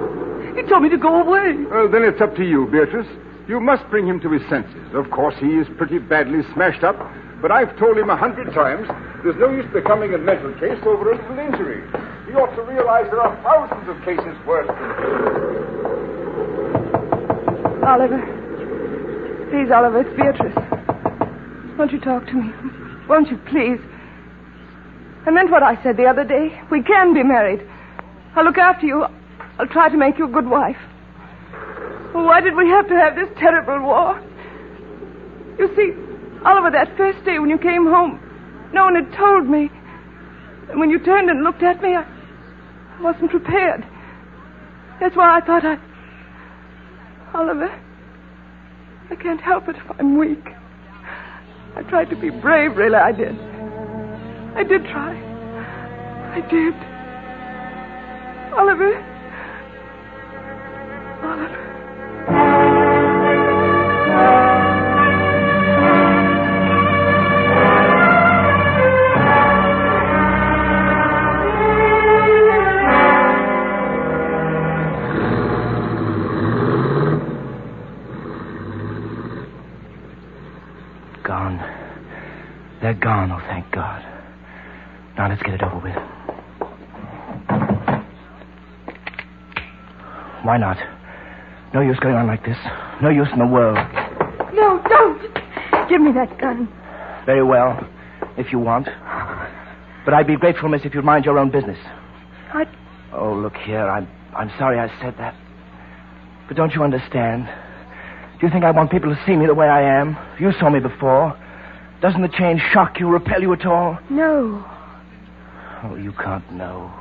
He 0.54 0.62
told 0.68 0.82
me 0.82 0.90
to 0.90 0.98
go 0.98 1.22
away. 1.24 1.56
Well, 1.72 1.88
then 1.88 2.04
it's 2.04 2.20
up 2.20 2.36
to 2.36 2.44
you, 2.44 2.68
Beatrice. 2.68 3.08
You 3.48 3.60
must 3.60 3.88
bring 3.88 4.06
him 4.06 4.20
to 4.20 4.30
his 4.30 4.42
senses. 4.50 4.92
Of 4.92 5.10
course, 5.10 5.36
he 5.40 5.56
is 5.56 5.66
pretty 5.78 5.96
badly 5.96 6.44
smashed 6.52 6.84
up, 6.84 7.00
but 7.40 7.50
I've 7.50 7.72
told 7.78 7.96
him 7.96 8.10
a 8.10 8.16
hundred 8.16 8.52
times 8.52 8.84
there's 9.24 9.40
no 9.40 9.48
use 9.48 9.64
becoming 9.72 10.12
a 10.12 10.18
mental 10.18 10.52
case 10.60 10.76
over 10.84 11.12
a 11.12 11.16
little 11.16 11.38
injury. 11.38 11.80
He 12.28 12.36
ought 12.36 12.52
to 12.56 12.62
realize 12.62 13.08
there 13.08 13.24
are 13.24 13.32
thousands 13.40 13.88
of 13.88 13.96
cases 14.04 14.36
worse 14.44 14.68
than 14.68 15.32
this. 15.32 15.37
Oliver. 17.88 18.20
Please, 19.48 19.72
Oliver, 19.72 20.00
it's 20.04 20.12
Beatrice. 20.12 20.52
Won't 21.78 21.90
you 21.90 21.98
talk 21.98 22.26
to 22.26 22.34
me? 22.34 22.52
Won't 23.08 23.30
you, 23.30 23.38
please? 23.48 23.80
I 25.24 25.30
meant 25.30 25.50
what 25.50 25.62
I 25.62 25.82
said 25.82 25.96
the 25.96 26.04
other 26.04 26.22
day. 26.22 26.60
We 26.70 26.82
can 26.82 27.14
be 27.14 27.22
married. 27.22 27.66
I'll 28.36 28.44
look 28.44 28.58
after 28.58 28.86
you. 28.86 29.06
I'll 29.58 29.66
try 29.68 29.88
to 29.88 29.96
make 29.96 30.18
you 30.18 30.26
a 30.26 30.30
good 30.30 30.46
wife. 30.46 30.76
Why 32.12 32.42
did 32.42 32.54
we 32.56 32.68
have 32.68 32.88
to 32.88 32.94
have 32.94 33.16
this 33.16 33.30
terrible 33.38 33.80
war? 33.80 34.20
You 35.58 35.72
see, 35.74 35.96
Oliver, 36.44 36.70
that 36.70 36.94
first 36.98 37.24
day 37.24 37.38
when 37.38 37.48
you 37.48 37.56
came 37.56 37.86
home, 37.86 38.20
no 38.74 38.84
one 38.84 38.96
had 38.96 39.16
told 39.16 39.48
me. 39.48 39.70
And 40.68 40.78
when 40.78 40.90
you 40.90 40.98
turned 40.98 41.30
and 41.30 41.42
looked 41.42 41.62
at 41.62 41.80
me, 41.80 41.96
I 41.96 42.04
wasn't 43.00 43.30
prepared. 43.30 43.82
That's 45.00 45.16
why 45.16 45.38
I 45.38 45.40
thought 45.40 45.64
I. 45.64 45.87
Oliver, 47.38 47.70
I 49.10 49.14
can't 49.14 49.40
help 49.40 49.68
it 49.68 49.76
if 49.76 49.82
I'm 50.00 50.18
weak. 50.18 50.44
I 51.76 51.82
tried 51.82 52.10
to 52.10 52.16
be 52.16 52.30
brave, 52.30 52.76
really, 52.76 52.96
I 52.96 53.12
did. 53.12 53.38
I 54.56 54.64
did 54.64 54.82
try. 54.86 55.14
I 56.34 56.40
did. 56.50 56.74
Oliver. 58.58 58.92
Oliver. 61.22 61.67
They're 82.88 82.94
gone, 82.94 83.30
oh, 83.30 83.38
thank 83.40 83.70
God. 83.70 84.00
Now 85.18 85.28
let's 85.28 85.42
get 85.42 85.52
it 85.52 85.62
over 85.62 85.76
with. 85.76 85.94
Why 90.42 90.56
not? 90.56 90.78
No 91.74 91.82
use 91.82 91.98
going 92.00 92.14
on 92.14 92.26
like 92.26 92.46
this. 92.46 92.56
No 93.02 93.10
use 93.10 93.28
in 93.30 93.40
the 93.40 93.46
world. 93.46 93.76
No, 94.54 94.82
don't. 94.88 95.20
Give 95.90 96.00
me 96.00 96.12
that 96.12 96.38
gun. 96.40 96.66
Very 97.26 97.44
well, 97.44 97.78
if 98.38 98.52
you 98.52 98.58
want. 98.58 98.88
But 100.06 100.14
I'd 100.14 100.26
be 100.26 100.36
grateful, 100.36 100.70
miss, 100.70 100.80
if 100.86 100.94
you'd 100.94 101.04
mind 101.04 101.26
your 101.26 101.38
own 101.38 101.50
business. 101.50 101.76
I. 102.54 102.64
Oh, 103.12 103.34
look 103.34 103.56
here. 103.56 103.86
I'm, 103.86 104.08
I'm 104.34 104.48
sorry 104.58 104.78
I 104.78 104.88
said 105.02 105.14
that. 105.18 105.34
But 106.48 106.56
don't 106.56 106.72
you 106.72 106.82
understand? 106.82 107.50
Do 108.40 108.46
you 108.46 108.50
think 108.50 108.64
I 108.64 108.70
want 108.70 108.90
people 108.90 109.14
to 109.14 109.22
see 109.26 109.36
me 109.36 109.44
the 109.44 109.54
way 109.54 109.68
I 109.68 109.82
am? 110.00 110.16
You 110.40 110.52
saw 110.52 110.70
me 110.70 110.80
before. 110.80 111.38
Doesn't 112.00 112.22
the 112.22 112.28
change 112.28 112.60
shock 112.72 113.00
you, 113.00 113.08
repel 113.08 113.42
you 113.42 113.52
at 113.52 113.66
all? 113.66 113.98
No. 114.08 114.64
Oh, 115.82 115.96
you 115.96 116.12
can't 116.12 116.50
know. 116.52 116.92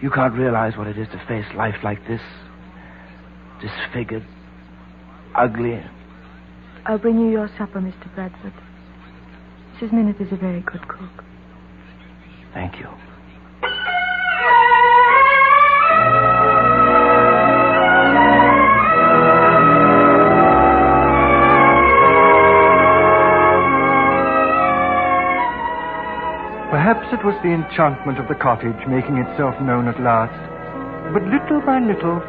You 0.00 0.10
can't 0.10 0.34
realize 0.34 0.76
what 0.76 0.86
it 0.86 0.96
is 0.96 1.08
to 1.08 1.18
face 1.26 1.46
life 1.56 1.82
like 1.82 2.06
this. 2.06 2.20
Disfigured. 3.60 4.24
Ugly. 5.34 5.82
I'll 6.86 6.98
bring 6.98 7.18
you 7.18 7.30
your 7.30 7.48
supper, 7.58 7.80
Mr. 7.80 8.12
Bradford. 8.14 8.52
Mrs. 9.76 9.90
Minnett 9.90 10.20
is 10.20 10.32
a 10.32 10.36
very 10.36 10.60
good 10.60 10.86
cook. 10.86 11.24
Thank 12.54 12.78
you. 12.78 12.88
Was 27.28 27.44
the 27.44 27.52
enchantment 27.52 28.16
of 28.16 28.24
the 28.24 28.40
cottage 28.40 28.80
making 28.88 29.20
itself 29.20 29.52
known 29.60 29.84
at 29.84 30.00
last. 30.00 30.32
But 31.12 31.28
little 31.28 31.60
by 31.60 31.76
little, 31.76 32.24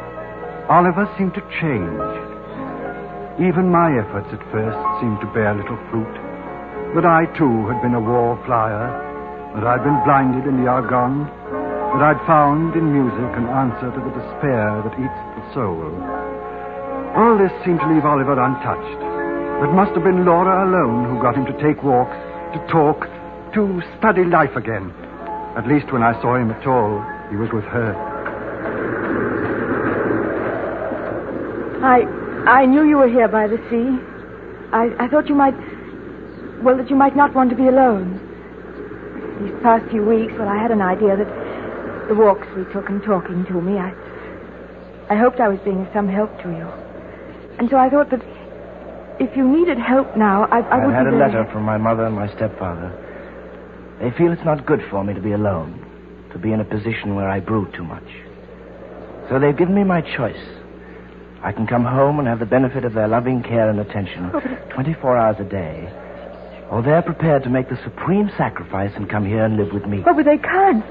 Oliver 0.68 1.08
seemed 1.16 1.32
to 1.40 1.48
change. 1.56 2.12
Even 3.40 3.72
my 3.72 3.96
efforts 3.96 4.28
at 4.28 4.44
first 4.52 4.76
seemed 5.00 5.16
to 5.24 5.32
bear 5.32 5.56
little 5.56 5.80
fruit. 5.88 6.12
That 6.92 7.08
I, 7.08 7.24
too, 7.32 7.64
had 7.72 7.80
been 7.80 7.96
a 7.96 8.04
war 8.04 8.36
flyer. 8.44 8.92
That 9.56 9.64
I'd 9.64 9.80
been 9.80 10.04
blinded 10.04 10.44
in 10.44 10.60
the 10.60 10.68
Argonne. 10.68 11.24
That 11.96 12.04
I'd 12.04 12.20
found 12.28 12.76
in 12.76 12.92
music 12.92 13.32
an 13.40 13.48
answer 13.48 13.88
to 13.88 14.00
the 14.04 14.12
despair 14.12 14.84
that 14.84 15.00
eats 15.00 15.20
the 15.40 15.44
soul. 15.56 15.96
All 17.16 17.40
this 17.40 17.56
seemed 17.64 17.80
to 17.80 17.88
leave 17.88 18.04
Oliver 18.04 18.36
untouched. 18.36 19.00
It 19.64 19.72
must 19.72 19.96
have 19.96 20.04
been 20.04 20.28
Laura 20.28 20.68
alone 20.68 21.08
who 21.08 21.24
got 21.24 21.40
him 21.40 21.48
to 21.48 21.56
take 21.56 21.80
walks, 21.80 22.20
to 22.52 22.60
talk, 22.68 23.08
to 23.54 23.82
study 23.98 24.24
life 24.24 24.56
again. 24.56 24.92
At 25.56 25.66
least 25.66 25.92
when 25.92 26.02
I 26.02 26.12
saw 26.22 26.36
him 26.36 26.50
at 26.50 26.66
all, 26.66 27.04
he 27.30 27.36
was 27.36 27.50
with 27.52 27.64
her. 27.64 27.94
I 31.82 32.02
I 32.46 32.66
knew 32.66 32.84
you 32.84 32.96
were 32.98 33.08
here 33.08 33.28
by 33.28 33.46
the 33.48 33.58
sea. 33.68 33.88
I, 34.72 35.04
I 35.04 35.08
thought 35.08 35.28
you 35.28 35.34
might 35.34 35.54
well 36.62 36.76
that 36.76 36.90
you 36.90 36.96
might 36.96 37.16
not 37.16 37.34
want 37.34 37.50
to 37.50 37.56
be 37.56 37.66
alone. 37.66 38.20
These 39.42 39.56
past 39.62 39.90
few 39.90 40.04
weeks, 40.04 40.32
well, 40.38 40.48
I 40.48 40.60
had 40.60 40.70
an 40.70 40.82
idea 40.82 41.16
that 41.16 42.08
the 42.08 42.14
walks 42.14 42.46
we 42.56 42.64
took 42.72 42.88
and 42.88 43.02
talking 43.02 43.44
to 43.46 43.60
me, 43.60 43.78
I 43.78 43.92
I 45.10 45.16
hoped 45.16 45.40
I 45.40 45.48
was 45.48 45.58
being 45.64 45.80
of 45.86 45.92
some 45.92 46.08
help 46.08 46.30
to 46.42 46.50
you. 46.50 46.68
And 47.58 47.68
so 47.68 47.76
I 47.76 47.90
thought 47.90 48.10
that 48.10 48.22
if 49.18 49.36
you 49.36 49.48
needed 49.48 49.78
help 49.78 50.16
now, 50.16 50.44
I, 50.44 50.60
I 50.60 50.82
I 50.82 50.86
would 50.86 50.94
had 50.94 51.04
be 51.10 51.16
a 51.16 51.18
letter 51.18 51.48
from 51.52 51.64
my 51.64 51.76
mother 51.76 52.06
and 52.06 52.14
my 52.14 52.28
stepfather. 52.36 52.92
They 54.00 54.10
feel 54.16 54.32
it's 54.32 54.44
not 54.44 54.64
good 54.66 54.80
for 54.90 55.04
me 55.04 55.12
to 55.12 55.20
be 55.20 55.32
alone, 55.32 55.84
to 56.32 56.38
be 56.38 56.52
in 56.52 56.60
a 56.60 56.64
position 56.64 57.14
where 57.14 57.28
I 57.28 57.40
brood 57.40 57.74
too 57.74 57.84
much. 57.84 58.06
So 59.28 59.38
they've 59.38 59.56
given 59.56 59.74
me 59.74 59.84
my 59.84 60.00
choice. 60.00 60.40
I 61.42 61.52
can 61.52 61.66
come 61.66 61.84
home 61.84 62.18
and 62.18 62.26
have 62.26 62.38
the 62.38 62.46
benefit 62.46 62.84
of 62.84 62.94
their 62.94 63.08
loving 63.08 63.42
care 63.42 63.68
and 63.70 63.78
attention 63.78 64.30
24 64.70 65.16
hours 65.16 65.36
a 65.38 65.44
day, 65.44 65.88
or 66.70 66.82
they're 66.82 67.02
prepared 67.02 67.42
to 67.44 67.50
make 67.50 67.68
the 67.68 67.78
supreme 67.84 68.30
sacrifice 68.36 68.92
and 68.96 69.08
come 69.08 69.26
here 69.26 69.44
and 69.44 69.56
live 69.56 69.72
with 69.72 69.86
me. 69.86 70.02
Oh, 70.06 70.14
but 70.14 70.24
they 70.24 70.38
can't. 70.38 70.84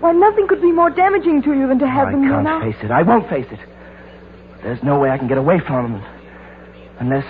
Why, 0.00 0.12
nothing 0.12 0.48
could 0.48 0.62
be 0.62 0.72
more 0.72 0.90
damaging 0.90 1.42
to 1.42 1.52
you 1.52 1.68
than 1.68 1.78
to 1.78 1.86
have 1.86 2.08
I 2.08 2.12
them 2.12 2.22
here 2.22 2.42
now. 2.42 2.58
I 2.58 2.60
can't 2.62 2.74
face 2.74 2.84
it. 2.84 2.90
I 2.90 3.02
won't 3.02 3.28
face 3.28 3.46
it. 3.50 3.60
There's 4.62 4.82
no 4.82 4.98
way 4.98 5.10
I 5.10 5.18
can 5.18 5.28
get 5.28 5.38
away 5.38 5.60
from 5.60 5.92
them 5.92 6.04
unless. 7.00 7.24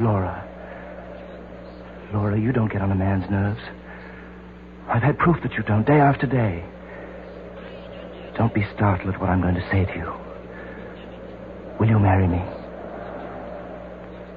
Laura. 0.00 0.47
Laura, 2.12 2.38
you 2.38 2.52
don't 2.52 2.72
get 2.72 2.80
on 2.82 2.90
a 2.90 2.94
man's 2.94 3.28
nerves. 3.30 3.60
I've 4.88 5.02
had 5.02 5.18
proof 5.18 5.36
that 5.42 5.52
you 5.52 5.62
don't, 5.62 5.86
day 5.86 6.00
after 6.00 6.26
day. 6.26 6.64
Don't 8.36 8.54
be 8.54 8.64
startled 8.74 9.14
at 9.14 9.20
what 9.20 9.28
I'm 9.28 9.42
going 9.42 9.54
to 9.56 9.68
say 9.70 9.84
to 9.84 9.94
you. 9.98 10.12
Will 11.78 11.88
you 11.88 11.98
marry 11.98 12.26
me? 12.26 12.42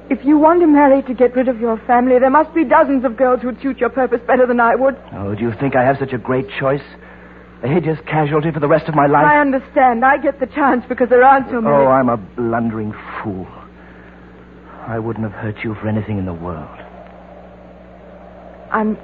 If 0.10 0.26
you 0.26 0.38
want 0.38 0.60
to 0.60 0.68
marry 0.68 1.02
to 1.04 1.14
get 1.14 1.34
rid 1.36 1.48
of 1.48 1.62
your 1.62 1.78
family, 1.88 2.20
there 2.20 2.30
must 2.30 2.54
be 2.54 2.66
dozens 2.66 3.06
of 3.06 3.16
girls 3.16 3.42
who'd 3.42 3.62
suit 3.62 3.78
your 3.78 3.90
purpose 3.90 4.20
better 4.28 4.46
than 4.46 4.60
I 4.60 4.76
would. 4.76 4.98
Oh, 5.14 5.34
do 5.34 5.42
you 5.42 5.54
think 5.58 5.76
I 5.78 5.86
have 5.86 5.98
such 6.00 6.12
a 6.12 6.18
great 6.18 6.48
choice? 6.60 6.84
A 7.64 7.68
hideous 7.68 8.00
casualty 8.06 8.52
for 8.52 8.60
the 8.60 8.68
rest 8.68 8.90
of 8.90 8.96
my 8.96 9.06
life? 9.06 9.24
I 9.26 9.40
understand. 9.40 10.04
I 10.04 10.18
get 10.18 10.42
the 10.42 10.48
chance 10.48 10.84
because 10.90 11.08
there 11.08 11.24
aren't 11.24 11.48
so 11.48 11.62
many. 11.62 11.74
Oh, 11.74 11.88
I'm 11.88 12.10
a 12.10 12.18
blundering 12.18 12.92
fool. 13.24 13.48
I 14.86 15.00
wouldn't 15.00 15.24
have 15.24 15.40
hurt 15.40 15.64
you 15.64 15.76
for 15.76 15.88
anything 15.88 16.18
in 16.18 16.26
the 16.26 16.34
world. 16.34 16.81
I'm. 18.72 18.98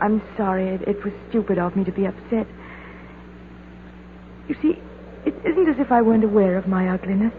I'm 0.00 0.22
sorry. 0.36 0.68
It, 0.68 0.82
it 0.82 1.04
was 1.04 1.12
stupid 1.28 1.58
of 1.58 1.76
me 1.76 1.84
to 1.84 1.92
be 1.92 2.06
upset. 2.06 2.46
You 4.48 4.56
see, 4.60 4.78
it 5.24 5.34
isn't 5.46 5.68
as 5.68 5.76
if 5.78 5.92
I 5.92 6.02
weren't 6.02 6.24
aware 6.24 6.58
of 6.58 6.66
my 6.66 6.92
ugliness. 6.92 7.32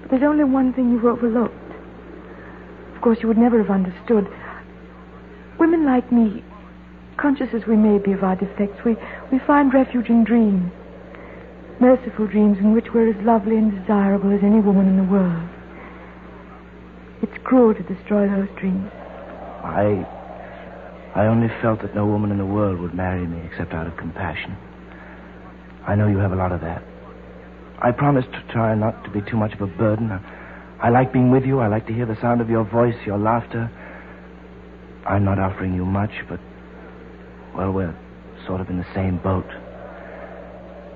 But 0.00 0.10
there's 0.10 0.22
only 0.22 0.44
one 0.44 0.72
thing 0.72 0.90
you've 0.90 1.04
overlooked. 1.04 1.54
Of 2.94 3.02
course, 3.02 3.18
you 3.20 3.28
would 3.28 3.38
never 3.38 3.58
have 3.62 3.70
understood. 3.70 4.26
Women 5.58 5.84
like 5.84 6.10
me, 6.10 6.42
conscious 7.18 7.48
as 7.54 7.66
we 7.66 7.76
may 7.76 7.98
be 7.98 8.12
of 8.12 8.22
our 8.22 8.36
defects, 8.36 8.84
we, 8.84 8.96
we 9.30 9.38
find 9.46 9.74
refuge 9.74 10.08
in 10.08 10.24
dreams. 10.24 10.72
Merciful 11.80 12.26
dreams 12.26 12.58
in 12.58 12.72
which 12.72 12.86
we're 12.94 13.10
as 13.10 13.24
lovely 13.24 13.56
and 13.56 13.70
desirable 13.80 14.34
as 14.34 14.40
any 14.42 14.60
woman 14.60 14.88
in 14.88 14.96
the 14.96 15.12
world. 15.12 15.48
It's 17.22 17.36
cruel 17.44 17.74
to 17.74 17.82
destroy 17.82 18.28
those 18.28 18.48
dreams. 18.58 18.90
I. 19.66 20.06
I 21.14 21.26
only 21.26 21.48
felt 21.62 21.80
that 21.82 21.94
no 21.94 22.06
woman 22.06 22.30
in 22.30 22.38
the 22.38 22.46
world 22.46 22.78
would 22.80 22.94
marry 22.94 23.26
me 23.26 23.40
except 23.50 23.72
out 23.72 23.86
of 23.86 23.96
compassion. 23.96 24.56
I 25.86 25.94
know 25.94 26.08
you 26.08 26.18
have 26.18 26.32
a 26.32 26.36
lot 26.36 26.52
of 26.52 26.60
that. 26.60 26.82
I 27.78 27.92
promise 27.92 28.24
to 28.26 28.52
try 28.52 28.74
not 28.74 29.04
to 29.04 29.10
be 29.10 29.22
too 29.22 29.36
much 29.36 29.52
of 29.54 29.60
a 29.60 29.66
burden. 29.66 30.10
I, 30.10 30.20
I 30.80 30.90
like 30.90 31.12
being 31.12 31.30
with 31.30 31.44
you. 31.44 31.60
I 31.60 31.68
like 31.68 31.86
to 31.86 31.92
hear 31.92 32.06
the 32.06 32.20
sound 32.20 32.40
of 32.40 32.50
your 32.50 32.64
voice, 32.64 32.96
your 33.06 33.18
laughter. 33.18 33.70
I'm 35.06 35.24
not 35.24 35.38
offering 35.38 35.74
you 35.74 35.84
much, 35.84 36.10
but, 36.28 36.40
well, 37.54 37.72
we're 37.72 37.96
sort 38.46 38.60
of 38.60 38.68
in 38.68 38.76
the 38.76 38.86
same 38.94 39.18
boat. 39.18 39.46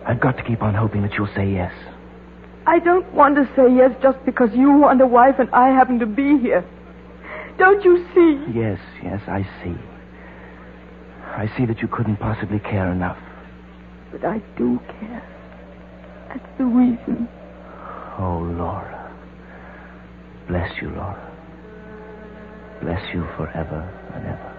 I've 0.07 0.21
got 0.21 0.37
to 0.37 0.43
keep 0.43 0.63
on 0.63 0.75
hoping 0.75 1.03
that 1.03 1.15
you'll 1.15 1.35
say 1.35 1.51
yes. 1.51 1.73
I 2.67 2.79
don't 2.79 3.13
want 3.15 3.37
to 3.37 3.49
say 3.57 3.75
yes 3.75 3.93
just 4.03 4.25
because 4.25 4.51
you 4.55 4.73
want 4.73 5.01
a 5.01 5.07
wife 5.07 5.37
and 5.39 5.49
I 5.51 5.69
happen 5.69 5.99
to 6.01 6.07
be 6.07 6.39
here. 6.39 6.65
Don't 7.59 7.85
you 7.85 8.05
see? 8.15 8.59
Yes, 8.59 8.79
yes, 9.03 9.21
I 9.27 9.43
see. 9.63 9.77
I 11.37 11.51
see 11.57 11.67
that 11.67 11.81
you 11.81 11.89
couldn't 11.89 12.17
possibly 12.17 12.59
care 12.59 12.91
enough. 12.91 13.19
But 14.11 14.25
I 14.25 14.43
do 14.57 14.81
care. 14.99 15.25
That's 16.29 16.47
the 16.59 16.65
reason. 16.65 17.29
Oh, 18.19 18.39
Laura. 18.57 19.13
Bless 20.49 20.71
you, 20.83 20.91
Laura. 20.91 21.27
Bless 22.83 23.03
you 23.15 23.27
forever 23.37 23.93
and 24.15 24.27
ever. 24.27 24.50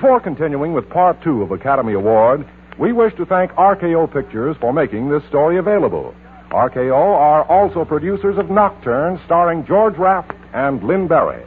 Before 0.00 0.20
continuing 0.20 0.74
with 0.74 0.88
part 0.90 1.20
two 1.24 1.42
of 1.42 1.50
Academy 1.50 1.94
Award, 1.94 2.46
we 2.78 2.92
wish 2.92 3.12
to 3.16 3.26
thank 3.26 3.50
RKO 3.54 4.12
Pictures 4.12 4.56
for 4.60 4.72
making 4.72 5.08
this 5.08 5.24
story 5.28 5.58
available. 5.58 6.14
RKO 6.52 6.92
are 6.94 7.42
also 7.50 7.84
producers 7.84 8.38
of 8.38 8.48
Nocturne, 8.48 9.20
starring 9.26 9.66
George 9.66 9.96
Raft 9.96 10.30
and 10.54 10.80
Lynn 10.84 11.08
Bari. 11.08 11.42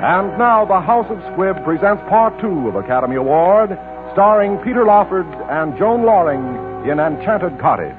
And 0.00 0.38
now, 0.38 0.64
The 0.64 0.80
House 0.80 1.10
of 1.10 1.18
Squibb 1.34 1.62
presents 1.66 2.02
part 2.08 2.40
two 2.40 2.66
of 2.66 2.76
Academy 2.76 3.16
Award, 3.16 3.78
starring 4.14 4.56
Peter 4.64 4.86
Lawford 4.86 5.26
and 5.50 5.76
Joan 5.76 6.06
Lorring 6.06 6.88
in 6.90 6.98
Enchanted 6.98 7.60
Cottage. 7.60 7.94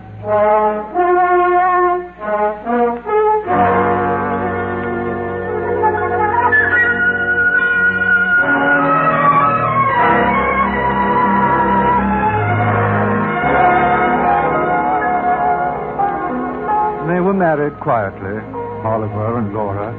Married 17.44 17.78
quietly, 17.82 18.40
Oliver 18.88 19.38
and 19.38 19.52
Laura, 19.52 19.92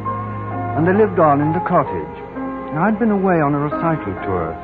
and 0.80 0.88
they 0.88 0.96
lived 0.96 1.20
on 1.20 1.44
in 1.44 1.52
the 1.52 1.60
cottage. 1.68 2.16
I'd 2.72 2.96
been 2.96 3.12
away 3.12 3.36
on 3.44 3.52
a 3.52 3.60
recital 3.60 4.16
tour, 4.24 4.56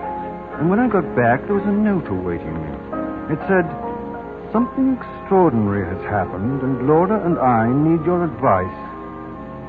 and 0.56 0.72
when 0.72 0.80
I 0.80 0.88
got 0.88 1.04
back, 1.12 1.44
there 1.44 1.60
was 1.60 1.68
a 1.68 1.76
note 1.76 2.08
awaiting 2.08 2.56
me. 2.56 2.72
It 3.36 3.40
said, 3.52 3.68
Something 4.48 4.96
extraordinary 4.96 5.84
has 5.92 6.00
happened, 6.08 6.64
and 6.64 6.88
Laura 6.88 7.20
and 7.20 7.36
I 7.36 7.68
need 7.68 8.00
your 8.08 8.24
advice. 8.24 8.80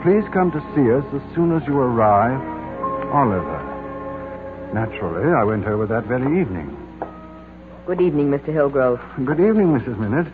Please 0.08 0.24
come 0.32 0.56
to 0.56 0.64
see 0.72 0.88
us 0.88 1.04
as 1.12 1.36
soon 1.36 1.52
as 1.52 1.68
you 1.68 1.76
arrive. 1.84 2.40
Oliver. 3.12 3.60
Naturally, 4.72 5.36
I 5.36 5.44
went 5.44 5.68
over 5.68 5.84
that 5.84 6.08
very 6.08 6.40
evening. 6.40 6.72
Good 7.84 8.00
evening, 8.00 8.32
Mr. 8.32 8.56
Hillgrove. 8.56 9.04
Good 9.28 9.44
evening, 9.44 9.76
Mrs. 9.76 10.00
Minnett. 10.00 10.32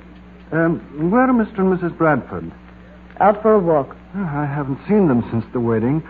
Um, 0.54 1.10
where 1.10 1.26
are 1.26 1.34
Mr. 1.34 1.66
and 1.66 1.74
Mrs. 1.74 1.98
Bradford? 1.98 2.54
Out 3.20 3.42
for 3.42 3.54
a 3.54 3.60
walk. 3.60 3.96
Oh, 4.16 4.24
I 4.24 4.46
haven't 4.46 4.80
seen 4.88 5.08
them 5.08 5.24
since 5.32 5.44
the 5.52 5.60
wedding. 5.60 6.04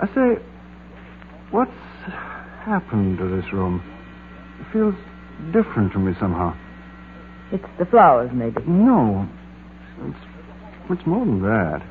I 0.00 0.06
say, 0.14 0.42
what's 1.50 1.70
happened 2.64 3.18
to 3.18 3.28
this 3.28 3.50
room? 3.52 3.82
It 4.60 4.66
feels 4.72 4.94
different 5.52 5.92
to 5.92 5.98
me 5.98 6.12
somehow. 6.20 6.54
It's 7.50 7.64
the 7.78 7.86
flowers, 7.86 8.30
maybe. 8.32 8.60
No, 8.66 9.28
it's, 10.04 10.18
it's 10.90 11.06
more 11.06 11.24
than 11.24 11.40
that. 11.42 11.82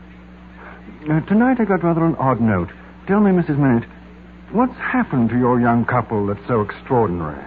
Uh, 1.09 1.21
tonight 1.27 1.57
I 1.59 1.65
got 1.65 1.83
rather 1.83 2.05
an 2.05 2.15
odd 2.15 2.41
note. 2.41 2.69
Tell 3.07 3.19
me, 3.19 3.31
Mrs. 3.31 3.57
Minnett, 3.57 3.87
what's 4.51 4.77
happened 4.77 5.29
to 5.29 5.37
your 5.37 5.59
young 5.59 5.85
couple 5.85 6.27
that's 6.27 6.47
so 6.47 6.61
extraordinary? 6.61 7.43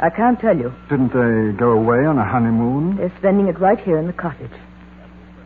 I 0.00 0.10
can't 0.10 0.40
tell 0.40 0.56
you. 0.56 0.72
Didn't 0.88 1.12
they 1.12 1.56
go 1.56 1.72
away 1.72 2.04
on 2.06 2.18
a 2.18 2.24
honeymoon? 2.24 2.96
They're 2.96 3.12
spending 3.18 3.48
it 3.48 3.60
right 3.60 3.78
here 3.78 3.98
in 3.98 4.06
the 4.06 4.12
cottage. 4.12 4.50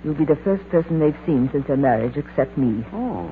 You'll 0.07 0.14
be 0.14 0.25
the 0.25 0.38
first 0.45 0.62
person 0.71 1.01
they've 1.01 1.19
seen 1.27 1.51
since 1.53 1.66
their 1.66 1.77
marriage, 1.77 2.16
except 2.16 2.57
me. 2.57 2.87
Oh. 2.92 3.29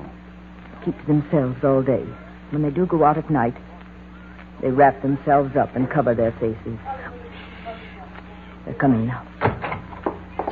Keep 0.83 0.99
to 0.99 1.07
themselves 1.07 1.55
all 1.63 1.81
day. 1.81 2.03
When 2.51 2.61
they 2.63 2.69
do 2.69 2.85
go 2.85 3.05
out 3.05 3.17
at 3.17 3.31
night, 3.31 3.55
they 4.61 4.69
wrap 4.69 5.01
themselves 5.01 5.55
up 5.55 5.73
and 5.77 5.89
cover 5.89 6.13
their 6.13 6.33
faces. 6.33 6.77
They're 8.65 8.75
coming 8.75 9.07
now. 9.07 9.23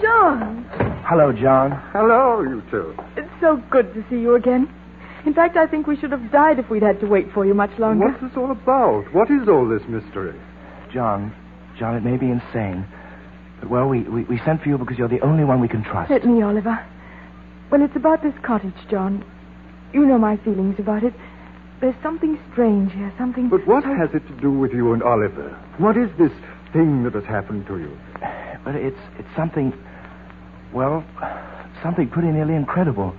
John, 0.02 0.66
Hello, 1.06 1.34
John. 1.34 1.72
Hello, 1.92 2.42
you 2.42 2.64
two. 2.72 2.96
it's 3.18 3.30
so 3.42 3.62
good 3.70 3.94
to 3.94 4.06
see 4.10 4.16
you 4.16 4.36
again. 4.36 4.74
In 5.26 5.34
fact, 5.34 5.58
I 5.58 5.68
think 5.68 5.88
we 5.88 5.98
should 5.98 6.12
have 6.12 6.32
died 6.32 6.58
if 6.58 6.70
we'd 6.70 6.84
had 6.84 7.02
to 7.02 7.06
wait 7.06 7.28
for 7.34 7.46
you 7.46 7.54
much 7.54 7.78
longer. 7.78 8.06
What's 8.08 8.22
this 8.22 8.32
all 8.38 8.52
about? 8.52 9.14
What 9.14 9.30
is 9.30 9.50
all 9.50 9.68
this 9.68 9.82
mystery? 9.90 10.40
John, 10.94 11.36
John, 11.78 11.96
it 11.98 12.04
may 12.04 12.16
be 12.16 12.30
insane, 12.32 12.86
but 12.88 13.03
well, 13.70 13.88
we, 13.88 14.02
we, 14.02 14.24
we 14.24 14.38
sent 14.40 14.62
for 14.62 14.70
you 14.70 14.78
because 14.78 14.98
you're 14.98 15.08
the 15.08 15.22
only 15.22 15.44
one 15.44 15.60
we 15.62 15.68
can 15.68 15.84
trust. 15.84 16.12
Let 16.12 16.26
me, 16.26 16.42
Oliver. 16.42 16.84
Well, 17.72 17.82
it's 17.82 17.96
about 17.96 18.22
this 18.22 18.34
cottage, 18.44 18.74
John. 18.90 19.24
You 19.94 20.06
know 20.06 20.18
my 20.18 20.38
feelings 20.38 20.80
about 20.80 21.04
it. 21.04 21.14
There's 21.82 21.96
something 22.02 22.40
strange 22.52 22.92
here, 22.94 23.14
something. 23.18 23.50
But 23.50 23.66
what 23.68 23.84
so- 23.84 23.94
has 23.96 24.10
it 24.14 24.26
to 24.28 24.34
do 24.42 24.52
with 24.52 24.74
you 24.74 24.94
and 24.94 25.04
Oliver? 25.04 25.50
What 25.78 25.98
is 25.98 26.10
this 26.18 26.32
thing 26.72 27.04
that 27.04 27.14
has 27.14 27.26
happened 27.26 27.68
to 27.68 27.78
you? 27.78 27.98
But 28.64 28.76
it's 28.76 29.00
it's 29.20 29.28
something, 29.36 29.74
well, 30.72 31.04
something 31.82 32.10
pretty 32.10 32.30
nearly 32.30 32.56
incredible. 32.56 33.14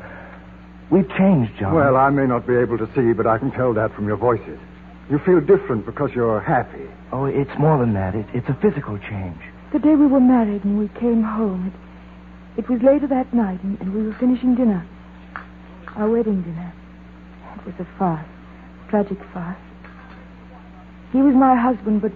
We've 0.91 1.09
changed, 1.11 1.53
John. 1.59 1.75
Well, 1.75 1.97
I 1.97 2.11
may 2.11 2.27
not 2.27 2.47
be 2.47 2.57
able 2.57 2.79
to 2.79 2.87
see, 2.95 3.13
but 3.13 3.27
I 3.27 3.39
can 3.39 3.51
tell 3.51 3.75
that 3.75 3.95
from 3.95 4.07
your 4.07 4.17
voices. 4.17 4.59
You 5.11 5.19
feel 5.19 5.41
different 5.41 5.85
because 5.85 6.13
you're 6.15 6.41
happy. 6.41 6.87
oh, 7.13 7.27
it's 7.27 7.51
more 7.59 7.79
than 7.79 7.93
that. 7.95 8.15
It, 8.15 8.27
it's 8.33 8.49
a 8.49 8.55
physical 8.55 8.99
change. 8.99 9.41
The 9.75 9.81
day 9.81 9.97
we 9.97 10.07
were 10.07 10.21
married 10.21 10.63
and 10.63 10.79
we 10.79 10.87
came 11.01 11.25
home, 11.25 11.73
it, 12.57 12.61
it 12.61 12.71
was 12.71 12.81
later 12.81 13.09
that 13.09 13.35
night, 13.35 13.61
and, 13.65 13.77
and 13.81 13.93
we 13.93 14.05
were 14.05 14.15
finishing 14.21 14.55
dinner. 14.55 14.87
Our 15.97 16.09
wedding 16.09 16.43
dinner. 16.43 16.73
It 17.57 17.67
was 17.67 17.75
a 17.81 17.99
farce, 17.99 18.25
tragic 18.89 19.19
farce. 19.33 19.59
He 21.11 21.21
was 21.23 21.35
my 21.35 21.57
husband, 21.57 22.03
but 22.03 22.13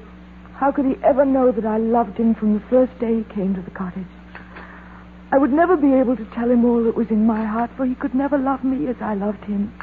how 0.55 0.71
could 0.71 0.85
he 0.85 0.95
ever 1.03 1.25
know 1.25 1.51
that 1.51 1.67
I 1.67 1.79
loved 1.79 2.17
him 2.17 2.37
from 2.37 2.55
the 2.55 2.63
first 2.71 2.97
day 3.01 3.17
he 3.17 3.35
came 3.35 3.57
to 3.57 3.61
the 3.61 3.73
cottage? 3.73 4.07
I 5.33 5.39
would 5.39 5.53
never 5.53 5.77
be 5.77 5.95
able 5.95 6.17
to 6.17 6.25
tell 6.27 6.49
him 6.49 6.65
all 6.65 6.85
that 6.85 6.95
was 6.95 7.11
in 7.11 7.27
my 7.27 7.45
heart, 7.45 7.73
for 7.77 7.85
he 7.85 7.97
could 7.97 8.15
never 8.15 8.39
love 8.39 8.63
me 8.63 8.87
as 8.87 8.97
I 9.01 9.15
loved 9.15 9.43
him. 9.43 9.75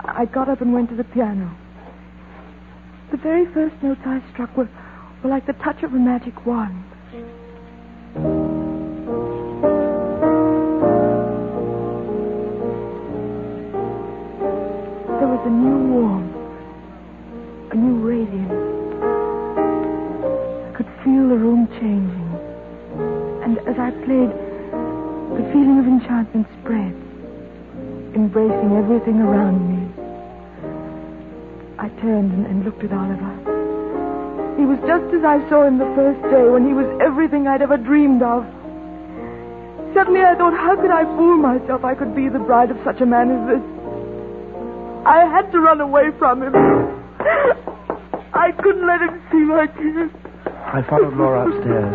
I 0.00 0.24
got 0.24 0.48
up 0.48 0.62
and 0.62 0.72
went 0.72 0.88
to 0.88 0.96
the 0.96 1.04
piano. 1.04 1.54
The 3.10 3.18
very 3.18 3.44
first 3.52 3.74
notes 3.82 4.00
I 4.06 4.22
struck 4.32 4.56
were, 4.56 4.70
were 5.22 5.30
like 5.30 5.46
the 5.46 5.52
touch 5.54 5.82
of 5.82 5.92
a 5.92 5.98
magic 5.98 6.46
wand. 6.46 6.84
There 15.18 15.26
was 15.26 15.42
a 15.44 15.50
new 15.50 15.78
warmth, 15.92 16.36
a 17.72 17.76
new 17.76 17.98
radiance. 18.06 18.52
I 20.68 20.76
could 20.76 20.86
feel 21.02 21.28
the 21.28 21.36
room 21.36 21.66
changing. 21.80 22.28
And 23.42 23.58
as 23.66 23.78
I 23.78 23.90
played, 24.06 24.30
the 24.30 25.44
feeling 25.52 25.78
of 25.80 25.86
enchantment 25.86 26.46
spread, 26.60 26.94
embracing 28.14 28.76
everything 28.76 29.20
around 29.20 29.58
me. 29.66 29.82
I 31.78 31.88
turned 32.00 32.32
and, 32.32 32.46
and 32.46 32.64
looked 32.64 32.84
at 32.84 32.92
Oliver. 32.92 33.57
He 34.58 34.66
was 34.66 34.82
just 34.90 35.06
as 35.14 35.22
I 35.22 35.38
saw 35.48 35.62
him 35.62 35.78
the 35.78 35.86
first 35.94 36.18
day 36.34 36.50
when 36.50 36.66
he 36.66 36.74
was 36.74 36.90
everything 36.98 37.46
I'd 37.46 37.62
ever 37.62 37.78
dreamed 37.78 38.26
of. 38.26 38.42
Suddenly 39.94 40.26
I 40.26 40.34
thought, 40.34 40.52
how 40.52 40.74
could 40.74 40.90
I 40.90 41.06
fool 41.14 41.38
myself 41.38 41.84
I 41.84 41.94
could 41.94 42.10
be 42.10 42.28
the 42.28 42.42
bride 42.42 42.72
of 42.74 42.76
such 42.82 43.00
a 43.00 43.06
man 43.06 43.30
as 43.30 43.42
this? 43.46 43.62
I 45.06 45.30
had 45.30 45.52
to 45.52 45.60
run 45.60 45.80
away 45.80 46.10
from 46.18 46.42
him. 46.42 46.52
I 48.34 48.50
couldn't 48.58 48.84
let 48.84 49.00
him 49.00 49.22
see 49.30 49.46
my 49.46 49.66
tears. 49.78 50.10
I 50.44 50.82
followed 50.90 51.14
Laura 51.14 51.46
upstairs. 51.46 51.94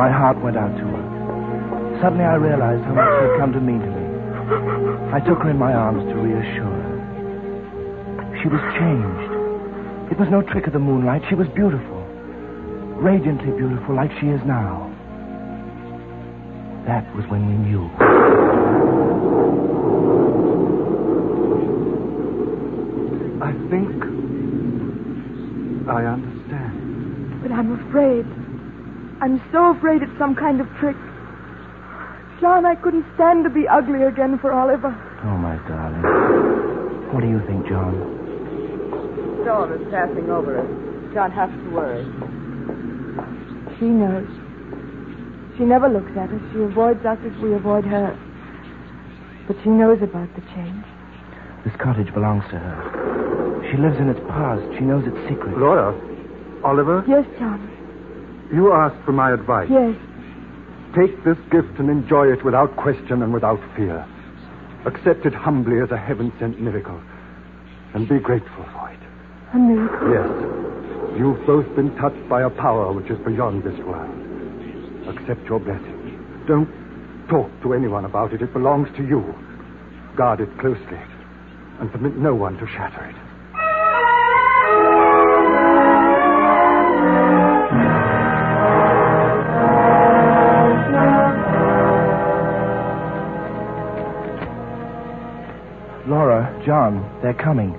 My 0.00 0.10
heart 0.10 0.40
went 0.40 0.56
out 0.56 0.72
to 0.80 0.84
her. 0.84 2.00
Suddenly 2.00 2.24
I 2.24 2.36
realized 2.36 2.84
how 2.84 2.94
much 2.96 3.08
she 3.20 3.24
had 3.28 3.38
come 3.38 3.52
to 3.52 3.60
mean 3.60 3.80
to 3.80 3.92
me. 3.92 5.12
I 5.12 5.20
took 5.20 5.44
her 5.44 5.50
in 5.50 5.58
my 5.58 5.74
arms 5.74 6.08
to 6.08 6.14
reassure 6.16 6.72
her. 6.72 8.40
She 8.40 8.48
was 8.48 8.64
changed. 8.80 9.35
It 10.10 10.18
was 10.18 10.28
no 10.30 10.40
trick 10.40 10.66
of 10.66 10.72
the 10.72 10.78
moonlight. 10.78 11.22
She 11.28 11.34
was 11.34 11.48
beautiful. 11.48 12.02
Radiantly 13.02 13.52
beautiful, 13.52 13.94
like 13.94 14.10
she 14.20 14.28
is 14.28 14.40
now. 14.46 14.86
That 16.86 17.04
was 17.14 17.26
when 17.26 17.44
we 17.48 17.54
knew. 17.66 17.90
I 23.42 23.52
think 23.68 23.90
I 25.90 26.04
understand. 26.06 27.42
But 27.42 27.52
I'm 27.52 27.88
afraid. 27.88 28.24
I'm 29.20 29.42
so 29.52 29.76
afraid 29.76 30.02
it's 30.02 30.18
some 30.18 30.34
kind 30.34 30.60
of 30.60 30.68
trick. 30.78 30.96
John, 32.40 32.64
I 32.64 32.76
couldn't 32.76 33.04
stand 33.14 33.44
to 33.44 33.50
be 33.50 33.66
ugly 33.68 34.02
again 34.02 34.38
for 34.38 34.52
Oliver. 34.52 34.94
Oh, 35.24 35.36
my 35.36 35.56
darling. 35.68 37.12
What 37.12 37.20
do 37.22 37.28
you 37.28 37.40
think, 37.46 37.66
John? 37.66 38.15
Storm 39.46 39.70
is 39.78 39.86
passing 39.94 40.28
over 40.28 40.58
us. 40.58 40.66
Don't 41.14 41.30
have 41.30 41.46
to 41.54 41.70
worry. 41.70 42.02
She 43.78 43.86
knows. 43.86 44.26
She 45.56 45.62
never 45.62 45.88
looks 45.88 46.10
at 46.18 46.26
us. 46.34 46.42
She 46.52 46.58
avoids 46.66 47.06
us 47.06 47.16
as 47.24 47.30
we 47.40 47.54
avoid 47.54 47.84
her. 47.84 48.10
But 49.46 49.54
she 49.62 49.70
knows 49.70 50.02
about 50.02 50.34
the 50.34 50.42
change. 50.50 50.82
This 51.64 51.74
cottage 51.78 52.12
belongs 52.12 52.42
to 52.50 52.58
her. 52.58 53.62
She 53.70 53.78
lives 53.78 53.94
in 54.02 54.08
its 54.08 54.18
past. 54.26 54.66
She 54.78 54.84
knows 54.84 55.06
its 55.06 55.16
secrets. 55.30 55.54
Laura, 55.56 55.94
Oliver, 56.64 57.04
Yes, 57.06 57.24
John. 57.38 57.62
you 58.52 58.72
asked 58.72 58.98
for 59.04 59.12
my 59.12 59.30
advice. 59.32 59.68
Yes. 59.70 59.94
Take 60.98 61.22
this 61.22 61.38
gift 61.54 61.78
and 61.78 61.88
enjoy 61.88 62.32
it 62.32 62.44
without 62.44 62.74
question 62.76 63.22
and 63.22 63.32
without 63.32 63.60
fear. 63.76 64.02
Accept 64.86 65.24
it 65.24 65.34
humbly 65.34 65.78
as 65.80 65.92
a 65.92 65.96
heaven 65.96 66.32
sent 66.40 66.60
miracle. 66.60 67.00
And 67.94 68.08
be 68.08 68.18
grateful 68.18 68.64
for 68.74 68.90
it. 68.90 68.98
A 69.54 69.58
miracle. 69.58 70.10
Yes. 70.10 71.18
You've 71.18 71.46
both 71.46 71.66
been 71.76 71.94
touched 71.96 72.28
by 72.28 72.42
a 72.42 72.50
power 72.50 72.92
which 72.92 73.10
is 73.10 73.18
beyond 73.24 73.62
this 73.62 73.78
world. 73.86 74.10
Accept 75.08 75.46
your 75.48 75.60
blessing. 75.60 76.44
Don't 76.48 76.68
talk 77.28 77.50
to 77.62 77.72
anyone 77.72 78.04
about 78.04 78.32
it. 78.32 78.42
It 78.42 78.52
belongs 78.52 78.88
to 78.96 79.02
you. 79.06 79.22
Guard 80.16 80.40
it 80.40 80.50
closely. 80.58 81.00
And 81.80 81.90
permit 81.92 82.16
no 82.16 82.34
one 82.34 82.56
to 82.58 82.66
shatter 82.66 83.04
it. 83.06 83.16
Laura, 96.08 96.62
John, 96.64 97.02
they're 97.22 97.34
coming. 97.34 97.76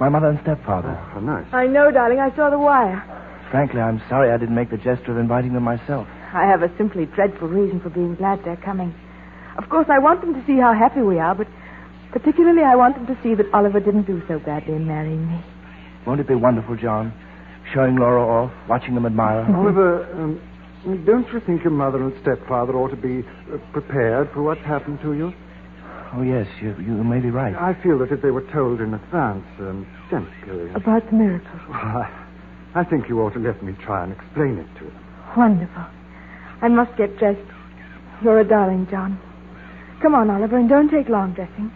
My 0.00 0.08
mother 0.08 0.28
and 0.28 0.40
stepfather. 0.40 0.96
Oh, 1.14 1.20
nice. 1.20 1.46
I 1.52 1.66
know, 1.66 1.90
darling. 1.90 2.18
I 2.18 2.34
saw 2.34 2.48
the 2.48 2.58
wire. 2.58 3.04
Frankly, 3.50 3.80
I'm 3.80 4.00
sorry 4.08 4.32
I 4.32 4.38
didn't 4.38 4.54
make 4.54 4.70
the 4.70 4.78
gesture 4.78 5.12
of 5.12 5.18
inviting 5.18 5.52
them 5.52 5.62
myself. 5.62 6.08
I 6.32 6.46
have 6.46 6.62
a 6.62 6.74
simply 6.78 7.04
dreadful 7.04 7.48
reason 7.48 7.80
for 7.80 7.90
being 7.90 8.14
glad 8.14 8.40
they're 8.44 8.56
coming. 8.56 8.94
Of 9.58 9.68
course, 9.68 9.86
I 9.90 9.98
want 9.98 10.22
them 10.22 10.32
to 10.32 10.46
see 10.46 10.56
how 10.56 10.72
happy 10.72 11.02
we 11.02 11.18
are, 11.18 11.34
but 11.34 11.48
particularly 12.12 12.62
I 12.62 12.76
want 12.76 12.94
them 12.96 13.06
to 13.14 13.22
see 13.22 13.34
that 13.34 13.46
Oliver 13.52 13.80
didn't 13.80 14.06
do 14.06 14.22
so 14.26 14.38
badly 14.38 14.74
in 14.74 14.86
marrying 14.86 15.28
me. 15.28 15.44
Won't 16.06 16.20
it 16.20 16.28
be 16.28 16.34
wonderful, 16.34 16.76
John? 16.76 17.12
Showing 17.74 17.96
Laura 17.96 18.24
off, 18.24 18.52
watching 18.68 18.94
them 18.94 19.04
admire 19.04 19.44
her. 19.44 19.54
Oliver, 19.54 20.04
um, 20.14 20.40
don't 21.04 21.28
you 21.32 21.40
think 21.40 21.62
your 21.62 21.72
mother 21.74 22.02
and 22.02 22.14
stepfather 22.22 22.74
ought 22.74 22.88
to 22.88 22.96
be 22.96 23.20
uh, 23.52 23.58
prepared 23.72 24.30
for 24.32 24.42
what's 24.42 24.62
happened 24.62 25.00
to 25.02 25.12
you? 25.12 25.34
Oh, 26.12 26.22
yes, 26.22 26.46
you, 26.60 26.74
you 26.80 27.04
may 27.04 27.20
be 27.20 27.30
right. 27.30 27.54
I 27.54 27.80
feel 27.82 27.98
that 28.00 28.10
if 28.10 28.20
they 28.20 28.30
were 28.32 28.46
told 28.52 28.80
in 28.80 28.94
advance, 28.94 29.46
um, 29.60 29.86
gently. 30.10 30.70
About 30.74 31.06
the 31.06 31.16
miracle. 31.16 31.60
I, 31.72 32.10
I 32.74 32.84
think 32.84 33.08
you 33.08 33.20
ought 33.20 33.34
to 33.34 33.38
let 33.38 33.62
me 33.62 33.74
try 33.84 34.02
and 34.04 34.12
explain 34.12 34.58
it 34.58 34.66
to 34.78 34.84
them. 34.84 35.04
Wonderful. 35.36 35.86
I 36.62 36.68
must 36.68 36.96
get 36.96 37.16
dressed. 37.18 37.40
You're 38.22 38.40
a 38.40 38.44
darling, 38.44 38.88
John. 38.90 39.20
Come 40.02 40.14
on, 40.14 40.30
Oliver, 40.30 40.58
and 40.58 40.68
don't 40.68 40.90
take 40.90 41.08
long 41.08 41.32
dressing. 41.32 41.72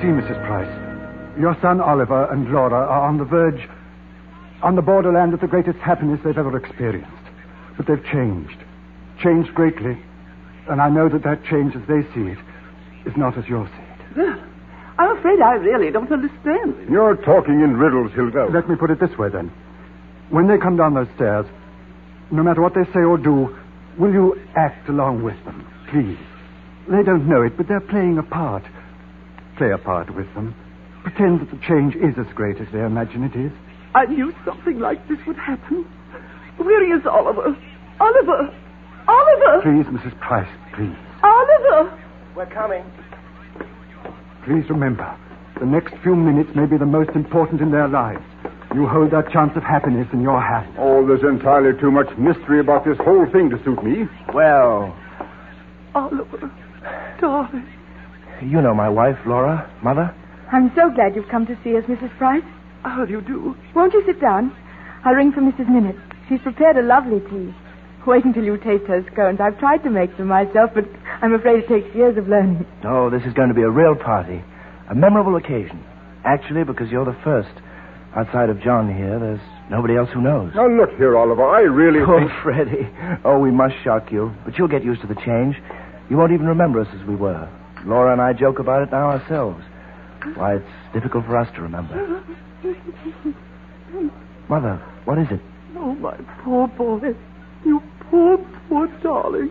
See, 0.00 0.08
Mrs. 0.08 0.38
Price, 0.46 1.38
your 1.38 1.56
son 1.60 1.80
Oliver 1.80 2.30
and 2.32 2.50
Laura 2.52 2.86
are 2.86 3.08
on 3.08 3.18
the 3.18 3.24
verge, 3.24 3.68
on 4.62 4.76
the 4.76 4.82
borderland 4.82 5.34
of 5.34 5.40
the 5.40 5.46
greatest 5.46 5.78
happiness 5.78 6.20
they've 6.24 6.38
ever 6.38 6.56
experienced. 6.56 7.10
But 7.76 7.86
they've 7.86 8.04
changed, 8.04 8.58
changed 9.22 9.54
greatly. 9.54 9.98
And 10.68 10.80
I 10.80 10.88
know 10.88 11.08
that 11.08 11.24
that 11.24 11.44
change, 11.44 11.74
as 11.74 11.82
they 11.88 12.02
see 12.14 12.30
it, 12.30 12.38
is 13.04 13.16
not 13.16 13.36
as 13.36 13.48
you'll 13.48 13.66
see 13.66 14.20
it. 14.20 14.38
I'm 14.98 15.16
afraid 15.16 15.40
I 15.40 15.54
really 15.54 15.90
don't 15.90 16.12
understand. 16.12 16.88
You're 16.88 17.16
talking 17.16 17.60
in 17.62 17.76
riddles, 17.76 18.12
Hilda. 18.12 18.48
Let 18.52 18.68
me 18.68 18.76
put 18.76 18.90
it 18.90 19.00
this 19.00 19.16
way, 19.18 19.28
then. 19.30 19.50
When 20.30 20.46
they 20.46 20.58
come 20.58 20.76
down 20.76 20.94
those 20.94 21.08
stairs, 21.16 21.46
no 22.30 22.42
matter 22.42 22.62
what 22.62 22.74
they 22.74 22.84
say 22.92 23.00
or 23.00 23.18
do, 23.18 23.56
will 23.98 24.12
you 24.12 24.40
act 24.54 24.88
along 24.88 25.22
with 25.22 25.42
them, 25.44 25.66
please? 25.90 26.18
They 26.88 27.02
don't 27.02 27.28
know 27.28 27.42
it, 27.42 27.56
but 27.56 27.68
they're 27.68 27.80
playing 27.80 28.18
a 28.18 28.22
part. 28.22 28.64
Play 29.62 29.70
a 29.70 29.78
part 29.78 30.12
with 30.16 30.26
them. 30.34 30.56
Pretend 31.04 31.38
that 31.38 31.54
the 31.54 31.60
change 31.62 31.94
is 31.94 32.18
as 32.18 32.26
great 32.34 32.58
as 32.58 32.66
they 32.72 32.82
imagine 32.82 33.22
it 33.22 33.38
is. 33.38 33.52
I 33.94 34.06
knew 34.06 34.34
something 34.44 34.80
like 34.80 34.98
this 35.06 35.18
would 35.24 35.36
happen. 35.36 35.86
Where 36.56 36.82
is 36.82 37.06
Oliver? 37.06 37.54
Oliver! 38.00 38.50
Oliver! 39.06 39.62
Please, 39.62 39.86
Mrs. 39.86 40.18
Price, 40.18 40.50
please. 40.74 40.98
Oliver! 41.22 41.96
We're 42.34 42.50
coming. 42.50 42.82
Please 44.44 44.68
remember, 44.68 45.06
the 45.60 45.66
next 45.66 45.94
few 46.02 46.16
minutes 46.16 46.50
may 46.56 46.66
be 46.66 46.76
the 46.76 46.84
most 46.84 47.10
important 47.14 47.60
in 47.60 47.70
their 47.70 47.86
lives. 47.86 48.26
You 48.74 48.88
hold 48.88 49.12
that 49.12 49.30
chance 49.30 49.52
of 49.54 49.62
happiness 49.62 50.08
in 50.12 50.22
your 50.22 50.42
hand. 50.42 50.74
Oh, 50.76 51.06
there's 51.06 51.22
entirely 51.22 51.78
too 51.78 51.92
much 51.92 52.10
mystery 52.18 52.58
about 52.58 52.84
this 52.84 52.98
whole 52.98 53.30
thing 53.30 53.48
to 53.50 53.62
suit 53.62 53.80
me. 53.84 54.08
Well, 54.34 54.90
Oliver, 55.94 56.50
darling. 57.20 57.81
You 58.42 58.60
know 58.60 58.74
my 58.74 58.88
wife, 58.88 59.16
Laura, 59.26 59.70
mother. 59.82 60.14
I'm 60.52 60.70
so 60.74 60.90
glad 60.90 61.14
you've 61.14 61.28
come 61.30 61.46
to 61.46 61.56
see 61.64 61.76
us, 61.76 61.84
Mrs. 61.84 62.16
Price. 62.18 62.42
How 62.82 63.04
do 63.04 63.12
you 63.12 63.20
do? 63.22 63.54
Won't 63.74 63.92
you 63.94 64.02
sit 64.04 64.20
down? 64.20 64.54
I'll 65.04 65.14
ring 65.14 65.32
for 65.32 65.40
Mrs. 65.40 65.68
Minnett. 65.68 65.98
She's 66.28 66.40
prepared 66.40 66.76
a 66.76 66.82
lovely 66.82 67.20
tea. 67.30 67.54
Wait 68.06 68.24
until 68.24 68.44
you 68.44 68.56
taste 68.58 68.84
her 68.88 69.04
scones. 69.12 69.40
I've 69.40 69.58
tried 69.58 69.82
to 69.84 69.90
make 69.90 70.16
them 70.16 70.26
myself, 70.26 70.70
but 70.74 70.84
I'm 71.22 71.32
afraid 71.34 71.62
it 71.64 71.68
takes 71.68 71.94
years 71.94 72.18
of 72.18 72.26
learning. 72.28 72.66
Oh, 72.84 73.08
this 73.10 73.22
is 73.22 73.32
going 73.32 73.48
to 73.48 73.54
be 73.54 73.62
a 73.62 73.70
real 73.70 73.94
party. 73.94 74.42
A 74.90 74.94
memorable 74.94 75.36
occasion. 75.36 75.82
Actually, 76.24 76.64
because 76.64 76.90
you're 76.90 77.04
the 77.04 77.16
first. 77.22 77.50
Outside 78.16 78.50
of 78.50 78.60
John 78.60 78.92
here, 78.94 79.18
there's 79.18 79.40
nobody 79.70 79.96
else 79.96 80.10
who 80.12 80.20
knows. 80.20 80.52
Now, 80.54 80.66
look 80.68 80.90
here, 80.98 81.16
Oliver. 81.16 81.44
I 81.48 81.60
really 81.60 82.00
Oh, 82.00 82.18
think... 82.18 82.30
Freddie. 82.42 82.90
Oh, 83.24 83.38
we 83.38 83.50
must 83.52 83.74
shock 83.84 84.10
you. 84.10 84.34
But 84.44 84.58
you'll 84.58 84.68
get 84.68 84.84
used 84.84 85.00
to 85.02 85.06
the 85.06 85.14
change. 85.24 85.56
You 86.10 86.16
won't 86.16 86.32
even 86.32 86.46
remember 86.46 86.80
us 86.80 86.88
as 87.00 87.06
we 87.06 87.14
were. 87.14 87.48
Laura 87.84 88.12
and 88.12 88.20
I 88.20 88.32
joke 88.32 88.58
about 88.58 88.82
it 88.82 88.92
now 88.92 89.10
ourselves. 89.10 89.62
Why, 90.34 90.56
it's 90.56 90.64
difficult 90.92 91.26
for 91.26 91.36
us 91.36 91.48
to 91.54 91.62
remember. 91.62 92.22
Mother, 94.48 94.76
what 95.04 95.18
is 95.18 95.26
it? 95.30 95.40
Oh, 95.76 95.94
my 95.94 96.16
poor 96.44 96.68
boy. 96.68 97.14
You 97.64 97.82
poor, 98.10 98.38
poor 98.68 98.86
darling. 99.02 99.50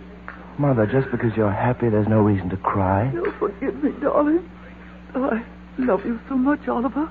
Mother, 0.57 0.85
just 0.85 1.11
because 1.11 1.35
you're 1.35 1.51
happy, 1.51 1.89
there's 1.89 2.07
no 2.07 2.21
reason 2.21 2.49
to 2.49 2.57
cry. 2.57 3.11
Oh, 3.15 3.31
forgive 3.39 3.83
me, 3.83 3.91
darling. 4.01 4.49
I 5.15 5.43
love 5.77 6.05
you 6.05 6.19
so 6.29 6.35
much, 6.35 6.67
Oliver. 6.67 7.09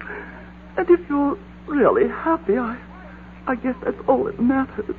And 0.76 0.88
if 0.88 1.00
you're 1.08 1.36
really 1.66 2.08
happy, 2.08 2.56
I, 2.56 2.78
I 3.46 3.56
guess 3.56 3.74
that's 3.84 3.98
all 4.08 4.24
that 4.24 4.40
matters. 4.40 4.94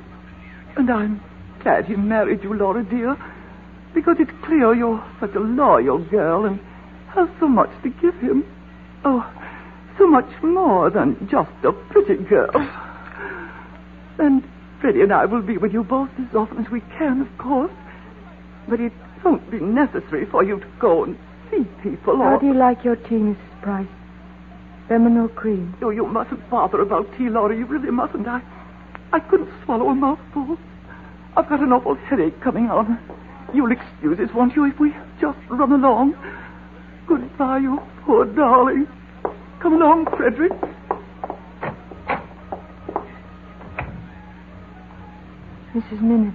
And 0.76 0.90
I'm 0.90 1.20
glad 1.62 1.86
he 1.86 1.96
married 1.96 2.42
you, 2.42 2.54
Laura, 2.54 2.84
dear, 2.84 3.16
because 3.94 4.16
it's 4.18 4.30
clear 4.44 4.74
you're 4.74 5.04
such 5.20 5.34
a 5.34 5.40
loyal 5.40 5.98
girl 5.98 6.44
and 6.44 6.60
have 7.14 7.30
so 7.38 7.48
much 7.48 7.70
to 7.82 7.90
give 7.90 8.14
him. 8.20 8.44
Oh, 9.04 9.28
so 9.98 10.06
much 10.06 10.30
more 10.42 10.90
than 10.90 11.28
just 11.30 11.50
a 11.64 11.72
pretty 11.90 12.16
girl. 12.24 12.50
And 14.18 14.42
Freddie 14.80 15.02
and 15.02 15.12
I 15.12 15.26
will 15.26 15.42
be 15.42 15.58
with 15.58 15.72
you 15.72 15.84
both 15.84 16.10
as 16.18 16.34
often 16.34 16.64
as 16.64 16.70
we 16.70 16.80
can, 16.98 17.20
of 17.20 17.38
course. 17.38 17.72
But 18.68 18.80
it 18.80 18.92
won't 19.24 19.50
be 19.50 19.60
necessary 19.60 20.26
for 20.26 20.42
you 20.44 20.60
to 20.60 20.66
go 20.80 21.04
and 21.04 21.18
see 21.50 21.64
people 21.82 22.16
How 22.18 22.38
do 22.38 22.46
you 22.46 22.54
like 22.54 22.84
your 22.84 22.96
tea, 22.96 23.16
Mrs. 23.16 23.62
Price? 23.62 23.86
Feminine 24.88 25.28
cream. 25.30 25.74
Oh, 25.82 25.90
you 25.90 26.06
mustn't 26.06 26.48
bother 26.50 26.80
about 26.80 27.06
tea, 27.16 27.28
Laura. 27.28 27.56
You 27.56 27.66
really 27.66 27.90
mustn't. 27.90 28.26
I, 28.26 28.42
I 29.12 29.20
couldn't 29.20 29.50
swallow 29.64 29.88
a 29.88 29.94
mouthful. 29.94 30.58
I've 31.36 31.48
got 31.48 31.60
an 31.60 31.72
awful 31.72 31.94
headache 31.94 32.40
coming 32.40 32.66
on. 32.66 32.98
You'll 33.54 33.72
excuse 33.72 34.18
us, 34.18 34.34
won't 34.34 34.56
you, 34.56 34.64
if 34.64 34.78
we 34.80 34.94
just 35.20 35.38
run 35.50 35.72
along? 35.72 36.14
Goodbye, 37.06 37.58
you 37.58 37.80
poor 38.04 38.24
darling. 38.24 38.86
Come 39.60 39.74
along, 39.74 40.06
Frederick. 40.16 40.52
Mrs. 45.74 46.00
Minnett. 46.00 46.34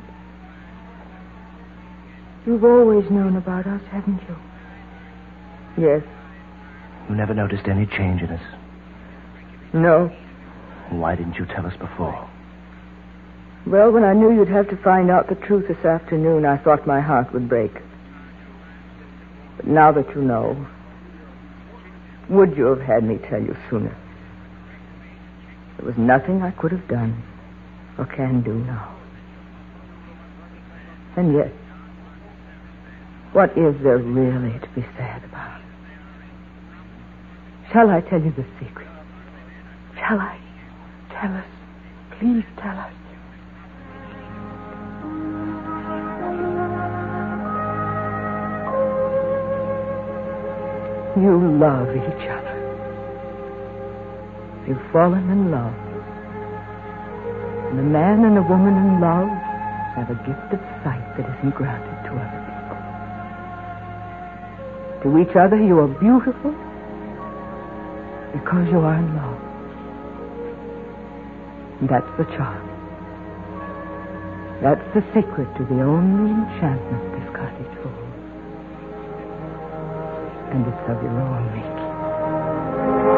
You've 2.46 2.64
always 2.64 3.10
known 3.12 3.36
about 3.36 3.68
us, 3.68 3.82
haven't 3.92 4.22
you? 4.28 4.36
Yes. 5.78 6.04
You 7.10 7.16
never 7.16 7.34
noticed 7.34 7.68
any 7.68 7.86
change 7.86 8.22
in 8.22 8.30
us. 8.30 8.42
No. 9.74 10.08
Why 10.90 11.16
didn't 11.16 11.36
you 11.36 11.46
tell 11.46 11.66
us 11.66 11.76
before? 11.78 12.30
Well, 13.66 13.92
when 13.92 14.04
I 14.04 14.14
knew 14.14 14.32
you'd 14.32 14.48
have 14.48 14.70
to 14.70 14.78
find 14.78 15.12
out 15.12 15.28
the 15.28 15.36
truth 15.36 15.68
this 15.68 15.84
afternoon, 15.84 16.46
I 16.46 16.58
thought 16.58 16.88
my 16.88 17.02
heart 17.02 17.34
would 17.34 17.50
break. 17.50 17.74
But 19.58 19.68
now 19.68 19.92
that 19.92 20.16
you 20.16 20.22
know, 20.22 20.66
would 22.30 22.56
you 22.56 22.66
have 22.66 22.82
had 22.82 23.04
me 23.04 23.18
tell 23.30 23.42
you 23.42 23.56
sooner? 23.70 23.96
There 25.78 25.86
was 25.86 25.98
nothing 25.98 26.42
I 26.42 26.52
could 26.52 26.72
have 26.72 26.88
done 26.88 27.24
or 27.98 28.06
can 28.06 28.42
do 28.42 28.54
now. 28.54 28.96
And 31.16 31.34
yet, 31.34 31.52
what 33.34 33.58
is 33.58 33.76
there 33.84 33.98
really 33.98 34.58
to 34.60 34.68
be 34.76 34.82
sad 34.96 35.24
about? 35.24 35.62
Shall 37.72 37.90
I 37.90 38.02
tell 38.02 38.22
you 38.22 38.32
the 38.32 38.46
secret? 38.60 38.88
Shall 39.96 40.20
I? 40.20 40.40
Tell 41.10 41.34
us. 41.34 41.46
Please 42.18 42.46
tell 42.58 42.78
us. 42.78 42.94
You 51.18 51.34
love 51.58 51.90
each 51.98 52.30
other. 52.30 52.56
You've 54.68 54.92
fallen 54.92 55.30
in 55.32 55.50
love. 55.50 55.74
And 57.72 57.80
a 57.80 57.84
man 57.84 58.24
and 58.24 58.38
a 58.38 58.42
woman 58.44 58.78
in 58.78 59.02
love 59.02 59.28
have 59.98 60.12
a 60.12 60.20
gift 60.30 60.54
of 60.54 60.62
sight 60.86 61.02
that 61.18 61.26
isn't 61.26 61.56
granted 61.56 61.98
to 62.06 62.14
other 62.22 62.42
people. 62.46 62.78
To 65.04 65.18
each 65.18 65.36
other, 65.36 65.58
you 65.58 65.80
are 65.80 65.88
beautiful 65.88 66.54
because 68.38 68.70
you 68.70 68.78
are 68.78 69.00
in 69.02 69.10
love. 69.18 69.42
And 71.82 71.90
that's 71.90 72.12
the 72.18 72.26
charm. 72.38 72.62
That's 74.62 74.86
the 74.94 75.02
secret 75.18 75.50
to 75.58 75.66
the 75.66 75.82
only 75.82 76.30
enchantment 76.30 77.04
this 77.18 77.30
cottage 77.36 77.74
holds. 77.82 78.07
And 80.58 80.66
it's 80.66 80.90
of 80.90 81.04
your 81.04 81.22
own 81.22 83.17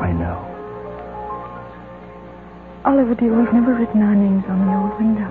I 0.00 0.12
know. 0.12 0.46
Oliver, 2.86 3.14
dear, 3.14 3.36
we've 3.36 3.52
never 3.52 3.74
written 3.74 4.00
our 4.02 4.14
names 4.14 4.44
on 4.48 4.64
the 4.64 4.72
old 4.72 4.96
window. 4.98 5.28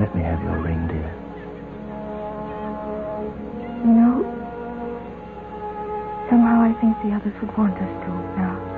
Let 0.00 0.16
me 0.16 0.22
have 0.22 0.40
your 0.42 0.58
ring, 0.58 0.88
dear. 0.88 1.12
You 3.84 3.92
know, 3.92 4.24
somehow 6.30 6.62
I 6.62 6.72
think 6.80 6.96
the 7.04 7.12
others 7.14 7.34
would 7.42 7.56
want 7.58 7.74
us 7.76 8.04
to 8.04 8.10
now. 8.40 8.69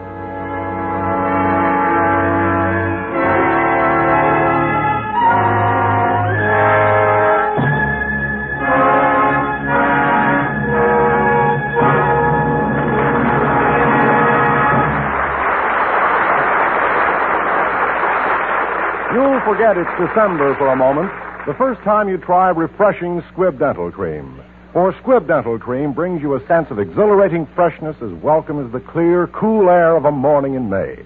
Forget 19.53 19.77
it's 19.77 19.91
December 20.01 20.57
for 20.57 20.69
a 20.69 20.77
moment 20.77 21.13
the 21.47 21.53
first 21.53 21.83
time 21.83 22.09
you 22.09 22.17
try 22.17 22.49
refreshing 22.49 23.21
Squibb 23.31 23.59
Dental 23.59 23.93
Cream. 23.93 24.41
For 24.73 24.95
Squibb 24.95 25.29
Dental 25.29 25.59
Cream 25.59 25.93
brings 25.93 26.23
you 26.23 26.35
a 26.35 26.47
sense 26.47 26.69
of 26.71 26.79
exhilarating 26.79 27.47
freshness 27.55 27.95
as 28.01 28.11
welcome 28.23 28.65
as 28.65 28.73
the 28.73 28.81
clear, 28.81 29.27
cool 29.27 29.69
air 29.69 29.95
of 29.95 30.07
a 30.07 30.11
morning 30.11 30.55
in 30.55 30.71
May. 30.71 30.97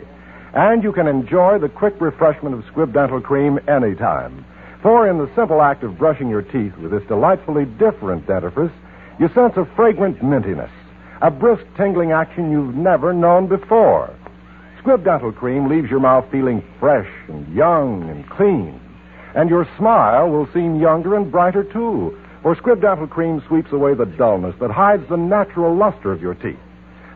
And 0.55 0.85
you 0.85 0.93
can 0.93 1.09
enjoy 1.09 1.59
the 1.59 1.69
quick 1.69 2.01
refreshment 2.01 2.55
of 2.55 2.63
Squibb 2.73 2.95
Dental 2.95 3.21
Cream 3.21 3.59
anytime. 3.67 4.47
For 4.81 5.09
in 5.09 5.19
the 5.19 5.31
simple 5.35 5.61
act 5.61 5.83
of 5.83 5.99
brushing 5.99 6.29
your 6.29 6.43
teeth 6.43 6.77
with 6.77 6.93
this 6.93 7.03
delightfully 7.09 7.65
different 7.65 8.29
dentifrice, 8.29 8.73
you 9.19 9.27
sense 9.35 9.55
a 9.57 9.67
fragrant 9.75 10.21
mintiness, 10.21 10.71
a 11.21 11.33
brisk 11.33 11.65
tingling 11.77 12.13
action 12.13 12.53
you've 12.53 12.77
never 12.77 13.13
known 13.13 13.49
before. 13.49 14.15
Squibb 14.87 15.03
Dental 15.03 15.33
Cream 15.33 15.69
leaves 15.69 15.91
your 15.91 15.99
mouth 15.99 16.27
feeling 16.31 16.63
fresh 16.79 17.09
and 17.27 17.53
young 17.53 18.09
and 18.09 18.29
clean. 18.31 18.81
And 19.35 19.51
your 19.51 19.67
smile 19.77 20.31
will 20.31 20.49
seem 20.55 20.81
younger 20.81 21.17
and 21.17 21.31
brighter, 21.31 21.65
too. 21.65 22.17
For 22.43 22.55
Squibb 22.55 22.83
Dental 22.83 23.09
Cream 23.09 23.43
sweeps 23.49 23.73
away 23.73 23.95
the 23.95 24.05
dullness 24.07 24.55
that 24.61 24.71
hides 24.71 25.03
the 25.09 25.17
natural 25.17 25.75
luster 25.75 26.13
of 26.13 26.23
your 26.23 26.35
teeth. 26.35 26.61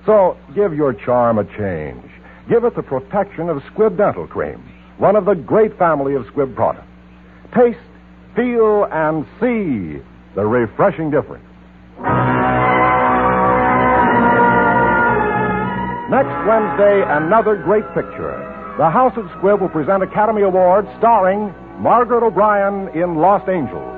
So 0.04 0.37
give 0.52 0.74
your 0.74 0.92
charm 0.92 1.38
a 1.38 1.44
change. 1.44 2.11
Give 2.48 2.64
it 2.64 2.74
the 2.74 2.83
protection 2.83 3.48
of 3.48 3.62
Squibb 3.72 3.96
Dental 3.96 4.26
Cream, 4.26 4.68
one 4.98 5.14
of 5.14 5.24
the 5.24 5.35
great 5.35 5.78
family 5.78 6.16
of 6.16 6.24
Squibb 6.24 6.56
products. 6.56 6.88
Taste, 7.54 7.78
feel, 8.35 8.88
and 8.90 9.24
see 9.38 10.02
the 10.35 10.44
refreshing 10.44 11.12
difference. 11.12 11.44
Next 16.11 16.35
Wednesday, 16.42 17.07
another 17.07 17.55
great 17.55 17.87
picture. 17.94 18.35
The 18.83 18.90
House 18.90 19.14
of 19.14 19.31
Squibb 19.38 19.62
will 19.62 19.70
present 19.70 20.03
Academy 20.03 20.42
Awards 20.42 20.90
starring 20.99 21.55
Margaret 21.79 22.27
O'Brien 22.27 22.90
in 22.99 23.14
Lost 23.23 23.46
Angels. 23.46 23.94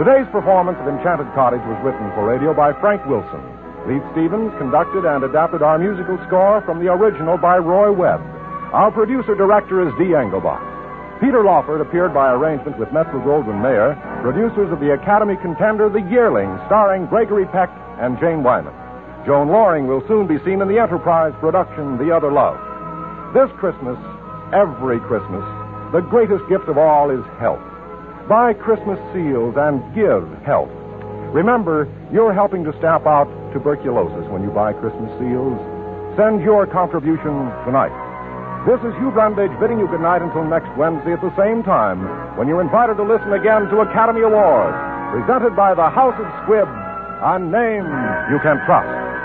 Today's 0.00 0.24
performance 0.32 0.80
of 0.80 0.88
Enchanted 0.88 1.28
Cottage 1.36 1.60
was 1.68 1.76
written 1.84 2.08
for 2.16 2.24
radio 2.24 2.56
by 2.56 2.72
Frank 2.80 3.04
Wilson. 3.04 3.44
Leith 3.84 4.00
Stevens 4.16 4.56
conducted 4.56 5.04
and 5.04 5.20
adapted 5.20 5.60
our 5.60 5.76
musical 5.76 6.16
score 6.24 6.64
from 6.64 6.80
the 6.80 6.88
original 6.88 7.36
by 7.36 7.60
Roy 7.60 7.92
Webb. 7.92 8.24
Our 8.72 8.88
producer 8.88 9.36
director 9.36 9.84
is 9.84 9.92
Dee 10.00 10.16
Engelbach. 10.16 10.64
Peter 11.20 11.44
Lawford 11.44 11.84
appeared 11.84 12.16
by 12.16 12.32
arrangement 12.32 12.80
with 12.80 12.88
Metro 12.88 13.20
Goldwyn 13.20 13.60
Mayer, 13.60 14.00
producers 14.24 14.72
of 14.72 14.80
the 14.80 14.96
Academy 14.96 15.36
contender 15.44 15.92
The 15.92 16.08
Yearling, 16.08 16.56
starring 16.72 17.04
Gregory 17.04 17.44
Peck 17.52 17.68
and 18.00 18.16
Jane 18.16 18.40
Wyman. 18.40 18.72
Joan 19.22 19.54
Lorring 19.54 19.86
will 19.86 20.02
soon 20.08 20.26
be 20.26 20.42
seen 20.42 20.58
in 20.58 20.66
the 20.66 20.82
Enterprise 20.82 21.30
production 21.38 21.94
The 21.94 22.10
Other 22.10 22.32
Love. 22.32 22.58
This 23.30 23.46
Christmas, 23.54 23.94
every 24.50 24.98
Christmas, 25.06 25.46
the 25.94 26.02
greatest 26.02 26.42
gift 26.50 26.66
of 26.66 26.74
all 26.74 27.06
is 27.06 27.22
health. 27.38 27.62
Buy 28.26 28.50
Christmas 28.50 28.98
seals 29.14 29.54
and 29.54 29.78
give 29.94 30.26
health. 30.42 30.74
Remember, 31.30 31.86
you're 32.10 32.34
helping 32.34 32.66
to 32.66 32.74
stamp 32.82 33.06
out 33.06 33.30
tuberculosis 33.54 34.26
when 34.26 34.42
you 34.42 34.50
buy 34.50 34.74
Christmas 34.74 35.06
seals. 35.22 35.54
Send 36.18 36.42
your 36.42 36.66
contribution 36.66 37.46
tonight. 37.62 37.94
This 38.66 38.82
is 38.82 38.90
Hugh 38.98 39.14
Brundage 39.14 39.54
bidding 39.62 39.78
you 39.78 39.86
good 39.86 40.02
night 40.02 40.22
until 40.22 40.42
next 40.42 40.70
Wednesday 40.74 41.14
at 41.14 41.22
the 41.22 41.34
same 41.38 41.62
time 41.62 42.02
when 42.34 42.50
you're 42.50 42.60
invited 42.60 42.98
to 42.98 43.06
listen 43.06 43.30
again 43.38 43.70
to 43.70 43.86
Academy 43.86 44.26
Awards, 44.26 44.74
presented 45.14 45.54
by 45.54 45.78
the 45.78 45.86
House 45.94 46.18
of 46.18 46.26
Squibb, 46.42 46.66
a 47.22 47.38
name 47.38 47.86
you 48.34 48.42
can 48.42 48.58
trust. 48.66 49.01